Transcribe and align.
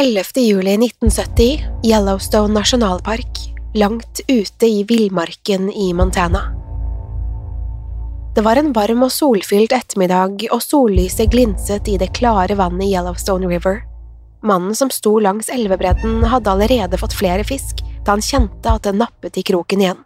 Juli 0.00 0.74
1970, 0.76 1.64
Yellowstone 1.84 2.54
nasjonalpark, 2.54 3.38
langt 3.74 4.20
ute 4.28 4.66
i 4.66 4.84
villmarken 4.84 5.72
i 5.72 5.92
Montana. 5.94 6.40
Det 8.34 8.40
var 8.40 8.56
en 8.56 8.72
varm 8.72 9.02
og 9.02 9.12
solfylt 9.12 9.72
ettermiddag, 9.72 10.46
og 10.52 10.62
sollyset 10.62 11.28
glinset 11.30 11.88
i 11.88 11.98
det 12.00 12.14
klare 12.16 12.56
vannet 12.56 12.86
i 12.86 12.94
Yellowstone 12.94 13.50
River. 13.50 13.82
Mannen 14.42 14.74
som 14.74 14.88
sto 14.90 15.18
langs 15.20 15.52
elvebredden, 15.52 16.24
hadde 16.24 16.50
allerede 16.50 16.96
fått 16.96 17.18
flere 17.20 17.44
fisk 17.44 17.84
da 18.00 18.14
han 18.14 18.24
kjente 18.24 18.72
at 18.72 18.88
det 18.88 18.96
nappet 18.96 19.36
i 19.36 19.44
kroken 19.44 19.84
igjen. 19.84 20.00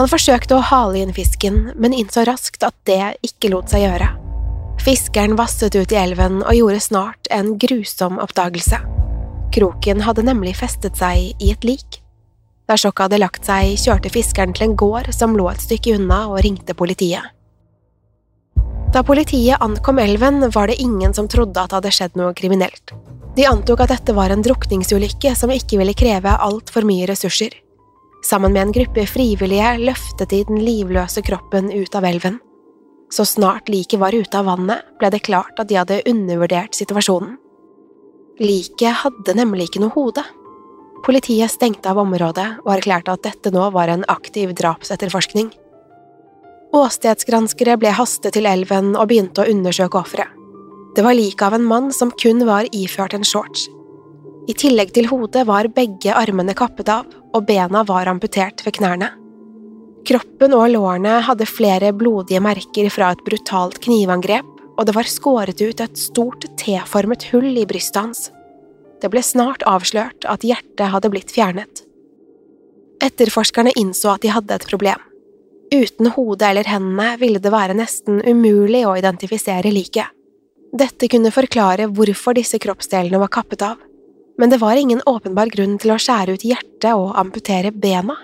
Han 0.00 0.08
forsøkte 0.08 0.56
å 0.56 0.64
hale 0.64 1.04
inn 1.04 1.12
fisken, 1.12 1.74
men 1.76 1.92
innså 1.92 2.24
raskt 2.24 2.64
at 2.64 2.78
det 2.88 3.18
ikke 3.20 3.52
lot 3.52 3.68
seg 3.68 3.84
gjøre. 3.84 4.31
Fiskeren 4.82 5.36
vasset 5.36 5.76
ut 5.78 5.92
i 5.92 5.94
elven 5.94 6.40
og 6.42 6.56
gjorde 6.58 6.80
snart 6.82 7.28
en 7.30 7.52
grusom 7.62 8.16
oppdagelse. 8.18 8.80
Kroken 9.54 10.02
hadde 10.02 10.24
nemlig 10.26 10.56
festet 10.58 10.98
seg 10.98 11.36
i 11.38 11.52
et 11.52 11.62
lik. 11.62 12.00
Da 12.66 12.74
sjokket 12.74 13.04
hadde 13.04 13.20
lagt 13.22 13.46
seg, 13.46 13.76
kjørte 13.78 14.10
fiskeren 14.10 14.56
til 14.56 14.66
en 14.66 14.76
gård 14.82 15.12
som 15.14 15.38
lå 15.38 15.46
et 15.52 15.62
stykke 15.62 15.94
unna, 16.00 16.24
og 16.32 16.42
ringte 16.42 16.74
politiet. 16.74 17.30
Da 18.90 19.06
politiet 19.06 19.62
ankom 19.62 20.02
elven, 20.02 20.48
var 20.50 20.66
det 20.66 20.80
ingen 20.82 21.14
som 21.14 21.30
trodde 21.30 21.62
at 21.62 21.70
det 21.70 21.78
hadde 21.78 21.96
skjedd 22.00 22.18
noe 22.18 22.34
kriminelt. 22.34 22.96
De 23.38 23.46
antok 23.46 23.86
at 23.86 23.94
dette 23.94 24.18
var 24.18 24.34
en 24.34 24.42
drukningsulykke 24.42 25.36
som 25.38 25.54
ikke 25.54 25.78
ville 25.78 25.94
kreve 25.94 26.34
altfor 26.42 26.82
mye 26.82 27.06
ressurser. 27.06 27.54
Sammen 28.26 28.50
med 28.50 28.66
en 28.66 28.74
gruppe 28.82 29.06
frivillige 29.06 29.76
løftet 29.78 30.34
de 30.34 30.42
den 30.50 30.58
livløse 30.66 31.22
kroppen 31.22 31.70
ut 31.70 31.94
av 31.94 32.10
elven. 32.10 32.42
Så 33.12 33.26
snart 33.28 33.68
liket 33.68 34.00
var 34.00 34.14
ute 34.16 34.38
av 34.38 34.48
vannet, 34.48 34.86
ble 34.98 35.10
det 35.12 35.24
klart 35.26 35.58
at 35.60 35.68
de 35.68 35.76
hadde 35.76 36.00
undervurdert 36.08 36.72
situasjonen. 36.72 37.36
Liket 38.40 39.02
hadde 39.02 39.34
nemlig 39.36 39.68
ikke 39.68 39.82
noe 39.82 39.92
hode. 39.92 40.24
Politiet 41.04 41.52
stengte 41.52 41.90
av 41.92 42.00
området 42.00 42.46
og 42.62 42.70
erklærte 42.72 43.12
at 43.12 43.24
dette 43.26 43.52
nå 43.52 43.66
var 43.74 43.92
en 43.92 44.06
aktiv 44.08 44.54
drapsetterforskning. 44.56 45.50
Åstedsgranskere 46.72 47.76
ble 47.76 47.92
hastet 47.92 48.32
til 48.32 48.48
elven 48.48 48.94
og 48.96 49.10
begynte 49.10 49.44
å 49.44 49.50
undersøke 49.52 50.00
offeret. 50.00 50.32
Det 50.96 51.04
var 51.04 51.16
liket 51.16 51.44
av 51.44 51.56
en 51.56 51.68
mann 51.68 51.92
som 51.92 52.12
kun 52.16 52.46
var 52.48 52.68
iført 52.72 53.12
en 53.16 53.24
shorts. 53.28 53.68
I 54.48 54.56
tillegg 54.56 54.94
til 54.96 55.06
hodet 55.12 55.44
var 55.48 55.68
begge 55.72 56.16
armene 56.16 56.56
kappet 56.56 56.88
av, 56.92 57.04
og 57.32 57.44
bena 57.48 57.84
var 57.88 58.08
amputert 58.08 58.64
ved 58.64 58.80
knærne. 58.80 59.12
Kroppen 60.08 60.54
og 60.56 60.66
lårene 60.72 61.20
hadde 61.22 61.46
flere 61.46 61.92
blodige 61.94 62.42
merker 62.42 62.88
fra 62.90 63.12
et 63.14 63.22
brutalt 63.26 63.78
knivangrep, 63.84 64.48
og 64.74 64.88
det 64.88 64.94
var 64.96 65.06
skåret 65.06 65.60
ut 65.62 65.82
et 65.84 65.98
stort 66.00 66.48
T-formet 66.58 67.28
hull 67.30 67.52
i 67.54 67.66
brystet 67.68 68.00
hans. 68.00 68.30
Det 69.02 69.10
ble 69.12 69.22
snart 69.22 69.62
avslørt 69.68 70.26
at 70.30 70.46
hjertet 70.46 70.90
hadde 70.90 71.10
blitt 71.12 71.30
fjernet. 71.34 71.84
Etterforskerne 73.02 73.74
innså 73.78 74.12
at 74.14 74.22
de 74.22 74.32
hadde 74.34 74.54
et 74.54 74.66
problem. 74.66 74.98
Uten 75.72 76.10
hodet 76.14 76.50
eller 76.50 76.68
hendene 76.68 77.14
ville 77.20 77.40
det 77.42 77.52
være 77.52 77.76
nesten 77.78 78.20
umulig 78.26 78.82
å 78.86 78.96
identifisere 78.98 79.70
liket. 79.72 80.10
Dette 80.72 81.08
kunne 81.12 81.32
forklare 81.34 81.88
hvorfor 81.92 82.36
disse 82.36 82.58
kroppsdelene 82.62 83.20
var 83.20 83.32
kappet 83.32 83.64
av, 83.66 83.78
men 84.40 84.50
det 84.50 84.58
var 84.62 84.78
ingen 84.78 85.02
åpenbar 85.06 85.52
grunn 85.52 85.78
til 85.80 85.94
å 85.94 85.98
skjære 86.00 86.36
ut 86.36 86.46
hjertet 86.48 86.92
og 86.92 87.12
amputere 87.20 87.72
bena. 87.72 88.16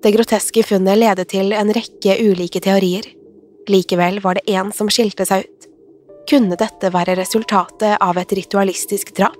Det 0.00 0.14
groteske 0.14 0.62
funnet 0.64 0.96
ledet 0.96 1.28
til 1.28 1.52
en 1.52 1.70
rekke 1.76 2.14
ulike 2.24 2.62
teorier. 2.64 3.04
Likevel 3.68 4.22
var 4.24 4.38
det 4.38 4.48
én 4.48 4.70
som 4.72 4.88
skilte 4.88 5.26
seg 5.28 5.44
ut. 5.44 5.66
Kunne 6.30 6.56
dette 6.56 6.88
være 6.94 7.18
resultatet 7.18 7.98
av 8.00 8.16
et 8.16 8.32
ritualistisk 8.38 9.12
drap? 9.18 9.36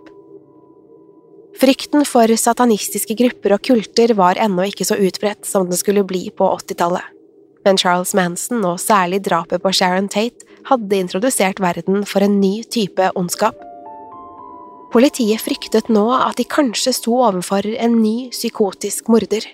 Frykten 1.60 2.04
for 2.08 2.28
satanistiske 2.40 3.16
grupper 3.16 3.54
og 3.56 3.64
kulter 3.64 4.12
var 4.16 4.40
ennå 4.40 4.68
ikke 4.68 4.84
så 4.88 4.98
utbredt 5.00 5.48
som 5.48 5.64
den 5.68 5.80
skulle 5.80 6.04
bli 6.04 6.26
på 6.36 6.48
80-tallet. 6.60 7.08
Men 7.64 7.80
Charles 7.80 8.12
Manson, 8.16 8.60
og 8.64 8.80
særlig 8.80 9.22
drapet 9.24 9.62
på 9.64 9.72
Sharon 9.72 10.08
Tate, 10.12 10.44
hadde 10.68 10.96
introdusert 10.96 11.60
verden 11.60 12.04
for 12.08 12.24
en 12.24 12.38
ny 12.40 12.62
type 12.68 13.10
ondskap. 13.16 13.56
Politiet 14.92 15.40
fryktet 15.40 15.88
nå 15.92 16.04
at 16.16 16.36
de 16.40 16.44
kanskje 16.48 16.92
sto 16.96 17.16
overfor 17.20 17.64
en 17.76 18.00
ny 18.02 18.30
psykotisk 18.32 19.08
morder. 19.12 19.44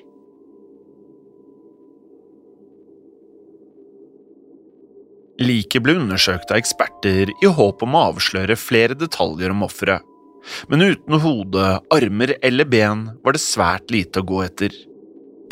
Liket 5.42 5.84
ble 5.84 5.98
undersøkt 6.00 6.52
av 6.52 6.60
eksperter 6.60 7.32
i 7.42 7.48
håp 7.58 7.82
om 7.84 7.96
å 7.96 8.04
avsløre 8.10 8.56
flere 8.56 8.96
detaljer 8.96 9.52
om 9.52 9.66
offeret. 9.66 10.04
Men 10.70 10.84
uten 10.86 11.18
hode, 11.20 11.64
armer 11.92 12.36
eller 12.44 12.68
ben 12.70 13.08
var 13.24 13.36
det 13.36 13.42
svært 13.42 13.90
lite 13.92 14.22
å 14.22 14.26
gå 14.26 14.42
etter. 14.46 14.72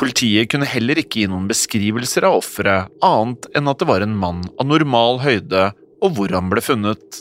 Politiet 0.01 0.51
kunne 0.51 0.69
heller 0.69 0.99
ikke 0.99 1.23
gi 1.23 1.31
noen 1.31 1.47
beskrivelser 1.51 2.27
av 2.27 2.41
offeret, 2.41 2.91
annet 3.05 3.47
enn 3.55 3.71
at 3.71 3.83
det 3.83 3.89
var 3.91 4.03
en 4.03 4.17
mann 4.19 4.43
av 4.59 4.71
normal 4.71 5.21
høyde 5.23 5.69
og 6.05 6.17
hvor 6.17 6.35
han 6.35 6.51
ble 6.51 6.63
funnet. 6.65 7.21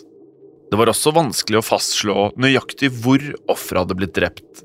Det 0.71 0.80
var 0.80 0.89
også 0.89 1.13
vanskelig 1.13 1.60
å 1.60 1.65
fastslå 1.65 2.30
nøyaktig 2.42 2.89
hvor 3.04 3.21
offeret 3.51 3.83
hadde 3.83 3.98
blitt 4.00 4.15
drept. 4.18 4.63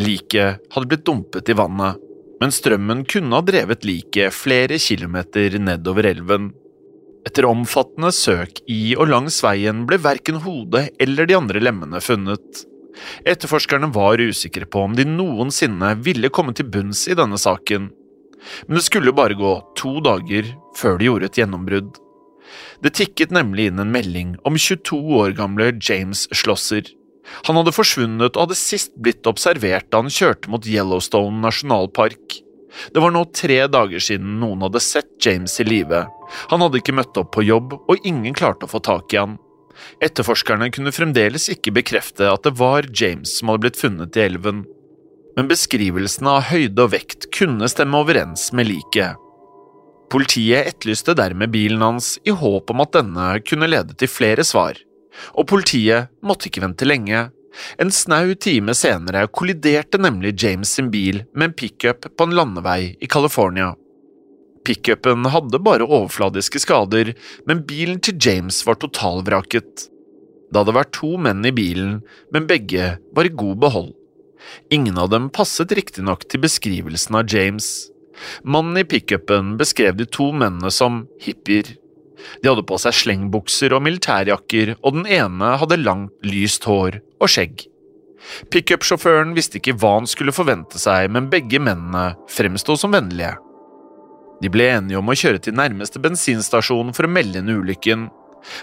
Liket 0.00 0.64
hadde 0.72 0.90
blitt 0.90 1.04
dumpet 1.06 1.52
i 1.52 1.56
vannet, 1.58 2.00
men 2.40 2.54
strømmen 2.54 3.04
kunne 3.04 3.36
ha 3.36 3.44
drevet 3.44 3.84
liket 3.86 4.34
flere 4.34 4.80
kilometer 4.80 5.58
nedover 5.60 6.08
elven. 6.08 6.50
Etter 7.28 7.46
omfattende 7.48 8.10
søk 8.16 8.62
i 8.70 8.96
og 8.96 9.10
langs 9.10 9.42
veien 9.44 9.84
ble 9.88 10.00
verken 10.00 10.40
hodet 10.44 10.88
eller 11.02 11.28
de 11.28 11.36
andre 11.36 11.62
lemmene 11.62 12.00
funnet. 12.02 12.64
Etterforskerne 13.28 13.90
var 13.94 14.20
usikre 14.20 14.66
på 14.68 14.86
om 14.88 14.96
de 14.96 15.06
noensinne 15.08 15.94
ville 16.04 16.32
komme 16.32 16.54
til 16.56 16.68
bunns 16.72 17.06
i 17.08 17.16
denne 17.16 17.38
saken, 17.40 17.90
men 18.66 18.78
det 18.78 18.84
skulle 18.86 19.14
bare 19.16 19.36
gå 19.38 19.52
to 19.78 19.98
dager 20.04 20.48
før 20.78 20.98
de 20.98 21.08
gjorde 21.08 21.28
et 21.28 21.40
gjennombrudd. 21.40 21.98
Det 22.82 22.94
tikket 22.96 23.34
nemlig 23.34 23.68
inn 23.70 23.82
en 23.82 23.92
melding 23.92 24.34
om 24.48 24.56
22 24.56 24.98
år 25.20 25.36
gamle 25.38 25.70
James 25.76 26.26
Schlosser. 26.34 26.88
Han 27.46 27.60
hadde 27.60 27.74
forsvunnet 27.76 28.34
og 28.34 28.46
hadde 28.46 28.58
sist 28.58 28.96
blitt 28.98 29.28
observert 29.28 29.90
da 29.92 30.00
han 30.02 30.10
kjørte 30.12 30.50
mot 30.50 30.66
Yellowstone 30.66 31.44
nasjonalpark. 31.44 32.40
Det 32.94 33.02
var 33.02 33.12
nå 33.14 33.24
tre 33.34 33.60
dager 33.70 34.02
siden 34.02 34.38
noen 34.40 34.64
hadde 34.66 34.82
sett 34.84 35.12
James 35.24 35.56
i 35.60 35.66
live. 35.66 36.04
Han 36.52 36.62
hadde 36.64 36.80
ikke 36.80 36.94
møtt 36.96 37.18
opp 37.20 37.32
på 37.36 37.44
jobb, 37.46 37.74
og 37.88 38.06
ingen 38.06 38.36
klarte 38.36 38.66
å 38.66 38.70
få 38.70 38.82
tak 38.84 39.14
i 39.14 39.20
han. 39.20 39.38
Etterforskerne 40.04 40.68
kunne 40.74 40.92
fremdeles 40.94 41.48
ikke 41.52 41.74
bekrefte 41.74 42.28
at 42.30 42.44
det 42.44 42.54
var 42.60 42.88
James 42.92 43.38
som 43.38 43.50
hadde 43.50 43.64
blitt 43.64 43.80
funnet 43.80 44.18
i 44.18 44.26
elven, 44.26 44.64
men 45.36 45.48
beskrivelsene 45.50 46.36
av 46.36 46.48
høyde 46.50 46.84
og 46.84 46.94
vekt 46.94 47.30
kunne 47.34 47.68
stemme 47.70 48.00
overens 48.02 48.50
med 48.56 48.68
liket. 48.68 49.18
Politiet 50.10 50.66
etterlyste 50.66 51.14
dermed 51.14 51.52
bilen 51.54 51.82
hans 51.84 52.16
i 52.26 52.34
håp 52.34 52.72
om 52.72 52.82
at 52.82 52.96
denne 52.96 53.26
kunne 53.46 53.68
lede 53.70 53.94
til 53.98 54.10
flere 54.10 54.44
svar, 54.46 54.78
og 55.38 55.46
politiet 55.50 56.10
måtte 56.26 56.50
ikke 56.50 56.64
vente 56.64 56.88
lenge. 56.88 57.28
En 57.78 57.90
snau 57.90 58.34
time 58.34 58.74
senere 58.76 59.26
kolliderte 59.34 59.98
nemlig 59.98 60.36
James 60.42 60.72
sin 60.76 60.90
bil 60.90 61.24
med 61.34 61.50
en 61.50 61.56
pickup 61.56 62.06
på 62.16 62.26
en 62.26 62.34
landevei 62.36 62.96
i 63.00 63.08
California. 63.10 63.74
Pickupen 64.64 65.24
hadde 65.32 65.62
bare 65.64 65.86
overfladiske 65.86 66.60
skader, 66.62 67.14
men 67.48 67.64
bilen 67.66 68.00
til 68.04 68.18
James 68.20 68.60
var 68.66 68.78
totalvraket. 68.80 69.88
Det 70.50 70.58
hadde 70.58 70.76
vært 70.76 70.92
to 70.98 71.14
menn 71.16 71.46
i 71.46 71.54
bilen, 71.54 72.00
men 72.34 72.48
begge 72.50 72.96
var 73.16 73.26
i 73.26 73.32
god 73.42 73.60
behold. 73.64 73.90
Ingen 74.72 74.98
av 74.98 75.10
dem 75.12 75.28
passet 75.32 75.72
riktignok 75.76 76.26
til 76.28 76.42
beskrivelsen 76.44 77.18
av 77.18 77.28
James. 77.32 77.90
Mannen 78.44 78.82
i 78.82 78.86
pickupen 78.88 79.54
beskrev 79.60 79.96
de 79.96 80.06
to 80.06 80.30
mennene 80.32 80.72
som 80.74 81.06
hippier. 81.22 81.76
De 82.42 82.50
hadde 82.50 82.66
på 82.68 82.76
seg 82.80 82.96
slengbukser 82.98 83.72
og 83.72 83.84
militærjakker, 83.86 84.74
og 84.84 84.98
den 84.98 85.06
ene 85.08 85.54
hadde 85.60 85.80
langt, 85.80 86.12
lyst 86.26 86.68
hår 86.68 87.00
og 87.20 87.30
skjegg. 87.30 87.66
Pickup-sjåføren 88.52 89.34
visste 89.36 89.60
ikke 89.60 89.76
hva 89.80 89.96
han 89.98 90.08
skulle 90.10 90.34
forvente 90.34 90.80
seg, 90.80 91.08
men 91.12 91.30
begge 91.32 91.60
mennene 91.62 92.14
fremsto 92.30 92.76
som 92.78 92.92
vennlige. 92.94 93.36
De 94.40 94.48
ble 94.52 94.70
enige 94.72 95.00
om 95.00 95.10
å 95.10 95.16
kjøre 95.16 95.40
til 95.44 95.56
nærmeste 95.56 96.00
bensinstasjon 96.00 96.94
for 96.96 97.06
å 97.06 97.12
melde 97.12 97.42
inn 97.42 97.52
ulykken, 97.52 98.08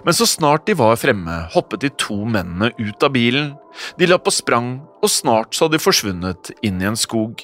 men 0.06 0.16
så 0.18 0.26
snart 0.26 0.66
de 0.66 0.74
var 0.78 0.98
fremme, 0.98 1.36
hoppet 1.54 1.84
de 1.86 1.92
to 2.02 2.18
mennene 2.26 2.72
ut 2.80 3.04
av 3.06 3.14
bilen. 3.14 3.52
De 4.00 4.08
la 4.10 4.18
på 4.18 4.34
sprang, 4.34 4.80
og 5.04 5.12
snart 5.12 5.54
så 5.54 5.66
hadde 5.66 5.78
de 5.78 5.84
forsvunnet 5.84 6.52
inn 6.66 6.82
i 6.82 6.90
en 6.90 6.98
skog. 6.98 7.44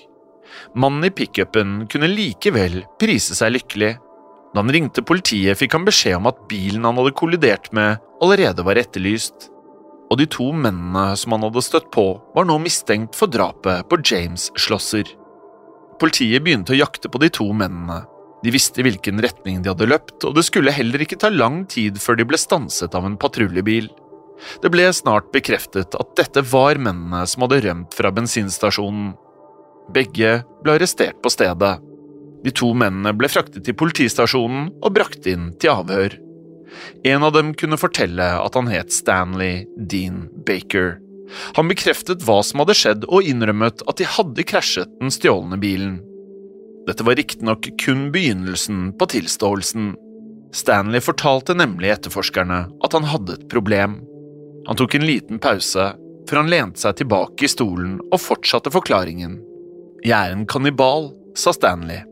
Mannen 0.78 1.06
i 1.10 1.14
pickupen 1.14 1.84
kunne 1.90 2.10
likevel 2.10 2.82
prise 3.02 3.38
seg 3.38 3.54
lykkelig. 3.56 3.94
Da 4.54 4.62
han 4.62 4.74
ringte 4.74 5.06
politiet, 5.06 5.58
fikk 5.58 5.78
han 5.78 5.86
beskjed 5.86 6.20
om 6.20 6.30
at 6.30 6.44
bilen 6.50 6.86
han 6.86 6.98
hadde 7.00 7.16
kollidert 7.18 7.72
med, 7.74 8.02
allerede 8.22 8.66
var 8.66 8.82
etterlyst. 8.82 9.53
Og 10.14 10.20
de 10.22 10.28
to 10.30 10.52
mennene 10.54 11.18
som 11.18 11.34
han 11.34 11.42
hadde 11.48 11.66
støtt 11.66 11.90
på, 11.94 12.06
var 12.36 12.46
nå 12.46 12.60
mistenkt 12.62 13.18
for 13.18 13.32
drapet 13.34 13.88
på 13.90 13.98
James 14.06 14.52
Schlosser. 14.54 15.08
Politiet 15.98 16.44
begynte 16.46 16.76
å 16.76 16.78
jakte 16.78 17.10
på 17.10 17.22
de 17.24 17.32
to 17.34 17.48
mennene, 17.58 18.04
de 18.44 18.52
visste 18.52 18.84
hvilken 18.84 19.22
retning 19.24 19.62
de 19.64 19.72
hadde 19.72 19.88
løpt, 19.88 20.18
og 20.28 20.36
det 20.36 20.44
skulle 20.44 20.74
heller 20.76 21.02
ikke 21.06 21.18
ta 21.22 21.30
lang 21.32 21.62
tid 21.72 22.00
før 22.02 22.20
de 22.20 22.26
ble 22.28 22.40
stanset 22.40 22.96
av 22.98 23.08
en 23.08 23.16
patruljebil. 23.20 23.88
Det 24.60 24.72
ble 24.74 24.90
snart 24.92 25.30
bekreftet 25.32 25.96
at 25.96 26.16
dette 26.20 26.44
var 26.52 26.76
mennene 26.82 27.24
som 27.30 27.46
hadde 27.46 27.62
rømt 27.64 27.96
fra 27.96 28.12
bensinstasjonen. 28.12 29.14
Begge 29.96 30.42
ble 30.64 30.76
arrestert 30.76 31.22
på 31.24 31.32
stedet. 31.32 31.78
De 32.44 32.52
to 32.52 32.74
mennene 32.76 33.16
ble 33.16 33.32
fraktet 33.32 33.64
til 33.64 33.78
politistasjonen 33.80 34.68
og 34.84 34.92
brakt 34.98 35.30
inn 35.32 35.54
til 35.56 35.78
avhør. 35.78 36.20
En 37.04 37.24
av 37.24 37.34
dem 37.36 37.54
kunne 37.58 37.80
fortelle 37.80 38.28
at 38.40 38.56
han 38.58 38.70
het 38.72 38.94
Stanley 38.94 39.66
Dean 39.78 40.28
Baker. 40.48 40.98
Han 41.58 41.70
bekreftet 41.72 42.24
hva 42.28 42.42
som 42.46 42.62
hadde 42.62 42.76
skjedd 42.78 43.06
og 43.10 43.28
innrømmet 43.28 43.84
at 43.90 44.00
de 44.00 44.08
hadde 44.08 44.46
krasjet 44.48 44.92
den 45.02 45.14
stjålne 45.14 45.58
bilen. 45.62 46.00
Dette 46.88 47.06
var 47.08 47.16
riktignok 47.16 47.70
kun 47.80 48.10
begynnelsen 48.12 48.92
på 49.00 49.08
tilståelsen. 49.14 49.94
Stanley 50.54 51.02
fortalte 51.02 51.56
nemlig 51.58 51.94
etterforskerne 51.94 52.60
at 52.84 52.96
han 52.96 53.08
hadde 53.10 53.38
et 53.38 53.48
problem. 53.52 54.02
Han 54.68 54.80
tok 54.80 54.96
en 54.96 55.08
liten 55.08 55.40
pause 55.44 55.94
før 56.30 56.40
han 56.40 56.52
lente 56.52 56.84
seg 56.84 57.00
tilbake 57.00 57.48
i 57.48 57.52
stolen 57.52 57.98
og 58.10 58.22
fortsatte 58.22 58.72
forklaringen. 58.72 59.40
Jeg 60.04 60.16
er 60.18 60.36
en 60.36 60.48
kannibal, 60.48 61.12
sa 61.36 61.54
Stanley. 61.56 62.04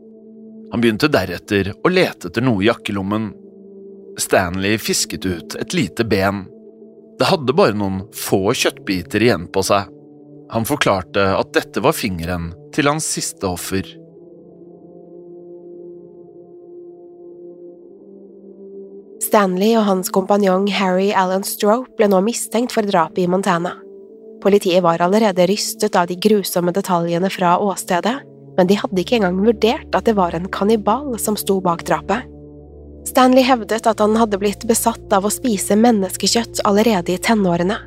Han 0.72 0.80
begynte 0.80 1.10
deretter 1.12 1.72
å 1.84 1.92
lete 1.92 2.30
etter 2.30 2.44
noe 2.44 2.64
i 2.64 2.68
jakkelommen. 2.70 3.30
Stanley 4.20 4.78
fisket 4.78 5.26
ut 5.26 5.56
et 5.60 5.74
lite 5.74 6.04
ben. 6.04 6.44
Det 7.18 7.28
hadde 7.30 7.54
bare 7.56 7.76
noen 7.76 8.02
få 8.16 8.52
kjøttbiter 8.56 9.24
igjen 9.24 9.48
på 9.52 9.64
seg. 9.64 9.88
Han 10.52 10.66
forklarte 10.68 11.30
at 11.38 11.52
dette 11.56 11.80
var 11.80 11.96
fingeren 11.96 12.50
til 12.76 12.90
hans 12.90 13.06
siste 13.08 13.48
offer. 13.48 13.86
Stanley 19.22 19.72
og 19.80 19.86
hans 19.86 20.12
kompanjong 20.12 20.66
Harry 20.76 21.08
Allen 21.16 21.46
Strope 21.46 21.94
ble 21.96 22.10
nå 22.12 22.20
mistenkt 22.26 22.74
for 22.76 22.84
drapet 22.84 23.22
i 23.22 23.30
Montana. 23.30 23.78
Politiet 24.42 24.82
var 24.84 25.00
allerede 25.00 25.46
rystet 25.48 25.96
av 25.96 26.10
de 26.10 26.18
grusomme 26.20 26.74
detaljene 26.74 27.30
fra 27.32 27.54
åstedet, 27.62 28.18
men 28.58 28.68
de 28.68 28.76
hadde 28.76 29.00
ikke 29.00 29.20
engang 29.20 29.38
vurdert 29.40 29.96
at 29.96 30.04
det 30.04 30.18
var 30.18 30.36
en 30.36 30.50
kannibal 30.52 31.14
som 31.22 31.38
sto 31.40 31.62
bak 31.64 31.86
drapet. 31.88 32.26
Stanley 33.08 33.42
hevdet 33.46 33.86
at 33.90 34.00
han 34.02 34.14
hadde 34.16 34.38
blitt 34.38 34.66
besatt 34.68 35.12
av 35.12 35.26
å 35.26 35.32
spise 35.32 35.76
menneskekjøtt 35.78 36.62
allerede 36.68 37.14
i 37.14 37.20
tenårene. 37.22 37.78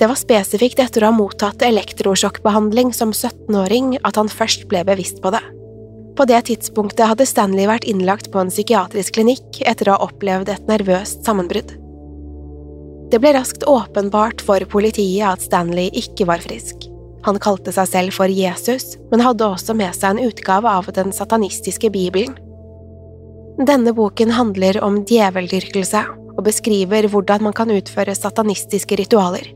Det 0.00 0.08
var 0.08 0.16
spesifikt 0.16 0.80
etter 0.80 1.04
å 1.04 1.10
ha 1.10 1.16
mottatt 1.16 1.62
elektrosjokkbehandling 1.64 2.92
som 2.96 3.12
17-åring 3.12 3.98
at 4.00 4.16
han 4.20 4.30
først 4.32 4.66
ble 4.68 4.84
bevisst 4.88 5.20
på 5.24 5.32
det. 5.34 5.42
På 6.16 6.26
det 6.28 6.40
tidspunktet 6.48 7.06
hadde 7.08 7.26
Stanley 7.28 7.68
vært 7.68 7.86
innlagt 7.88 8.30
på 8.32 8.40
en 8.40 8.52
psykiatrisk 8.52 9.16
klinikk 9.16 9.60
etter 9.64 9.88
å 9.88 9.96
ha 9.96 10.08
opplevd 10.08 10.52
et 10.52 10.66
nervøst 10.68 11.24
sammenbrudd. 11.28 11.76
Det 13.10 13.18
ble 13.18 13.32
raskt 13.34 13.64
åpenbart 13.66 14.42
for 14.44 14.64
politiet 14.70 15.26
at 15.26 15.44
Stanley 15.44 15.88
ikke 15.96 16.28
var 16.28 16.42
frisk. 16.44 16.86
Han 17.26 17.40
kalte 17.42 17.72
seg 17.74 17.88
selv 17.90 18.16
for 18.16 18.32
Jesus, 18.32 18.94
men 19.10 19.24
hadde 19.24 19.48
også 19.48 19.74
med 19.76 19.96
seg 19.96 20.14
en 20.14 20.30
utgave 20.30 20.70
av 20.80 20.88
den 20.96 21.12
satanistiske 21.12 21.90
bibelen. 21.92 22.36
Denne 23.60 23.92
boken 23.92 24.30
handler 24.32 24.78
om 24.80 25.02
djeveldyrkelse 25.04 26.00
og 26.32 26.44
beskriver 26.46 27.04
hvordan 27.12 27.42
man 27.44 27.54
kan 27.56 27.68
utføre 27.74 28.14
satanistiske 28.16 28.96
ritualer. 28.96 29.50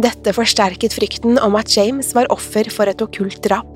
Dette 0.00 0.32
forsterket 0.32 0.94
frykten 0.96 1.36
om 1.42 1.58
at 1.58 1.74
James 1.74 2.14
var 2.16 2.30
offer 2.32 2.70
for 2.72 2.88
et 2.88 3.02
okkult 3.04 3.42
drap. 3.44 3.68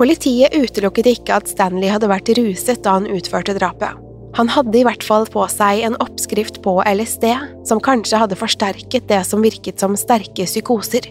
Politiet 0.00 0.54
utelukket 0.56 1.10
ikke 1.10 1.36
at 1.36 1.50
Stanley 1.50 1.90
hadde 1.92 2.08
vært 2.08 2.30
ruset 2.38 2.80
da 2.86 2.96
han 2.96 3.10
utførte 3.12 3.58
drapet. 3.58 3.98
Han 4.38 4.48
hadde 4.48 4.78
i 4.78 4.84
hvert 4.86 5.04
fall 5.04 5.26
på 5.28 5.44
seg 5.52 5.82
en 5.84 5.98
oppskrift 6.00 6.62
på 6.64 6.78
LSD 6.86 7.26
som 7.68 7.82
kanskje 7.82 8.22
hadde 8.22 8.38
forsterket 8.40 9.08
det 9.10 9.20
som 9.28 9.44
virket 9.44 9.82
som 9.82 9.98
sterke 10.00 10.46
psykoser. 10.48 11.10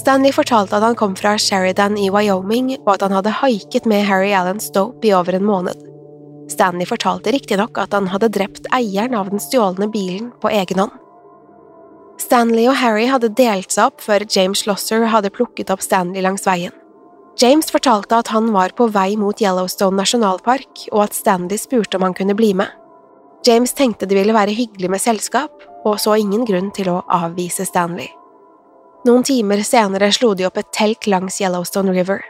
Stanley 0.00 0.32
fortalte 0.32 0.78
at 0.78 0.86
han 0.86 0.96
kom 0.96 1.16
fra 1.18 1.34
Sheridan 1.40 1.96
i 2.00 2.08
Wyoming, 2.12 2.76
og 2.84 2.94
at 2.94 3.04
han 3.04 3.16
hadde 3.16 3.34
haiket 3.42 3.88
med 3.88 4.04
Harry 4.08 4.32
Allen 4.36 4.60
Stope 4.62 5.08
i 5.08 5.12
over 5.16 5.36
en 5.36 5.44
måned. 5.48 5.85
Stanley 6.50 6.86
fortalte 6.86 7.32
riktignok 7.34 7.78
at 7.78 7.94
han 7.96 8.08
hadde 8.12 8.30
drept 8.32 8.68
eieren 8.74 9.16
av 9.18 9.30
den 9.32 9.42
stjålne 9.42 9.88
bilen 9.90 10.30
på 10.42 10.52
egen 10.54 10.84
hånd. 10.84 10.94
Stanley 12.22 12.64
og 12.70 12.78
Harry 12.80 13.06
hadde 13.10 13.34
delt 13.36 13.74
seg 13.74 13.90
opp 13.90 14.00
før 14.04 14.24
James 14.30 14.62
Schlosser 14.62 15.04
hadde 15.12 15.32
plukket 15.34 15.70
opp 15.72 15.82
Stanley 15.84 16.24
langs 16.24 16.46
veien. 16.48 16.72
James 17.36 17.68
fortalte 17.68 18.16
at 18.16 18.30
han 18.32 18.48
var 18.54 18.72
på 18.78 18.86
vei 18.88 19.10
mot 19.20 19.40
Yellowstone 19.42 19.98
nasjonalpark, 20.00 20.86
og 20.94 21.02
at 21.04 21.16
Stanley 21.16 21.60
spurte 21.60 21.98
om 21.98 22.06
han 22.06 22.16
kunne 22.16 22.36
bli 22.38 22.54
med. 22.56 22.70
James 23.46 23.76
tenkte 23.76 24.08
det 24.08 24.16
ville 24.16 24.34
være 24.34 24.56
hyggelig 24.56 24.88
med 24.90 25.02
selskap, 25.02 25.52
og 25.84 26.00
så 26.00 26.16
ingen 26.16 26.46
grunn 26.48 26.72
til 26.74 26.88
å 26.90 27.02
avvise 27.12 27.66
Stanley. 27.68 28.08
Noen 29.06 29.22
timer 29.22 29.60
senere 29.62 30.08
slo 30.14 30.32
de 30.34 30.48
opp 30.48 30.56
et 30.58 30.72
telt 30.74 31.06
langs 31.06 31.36
Yellowstone 31.42 31.92
River. 31.94 32.24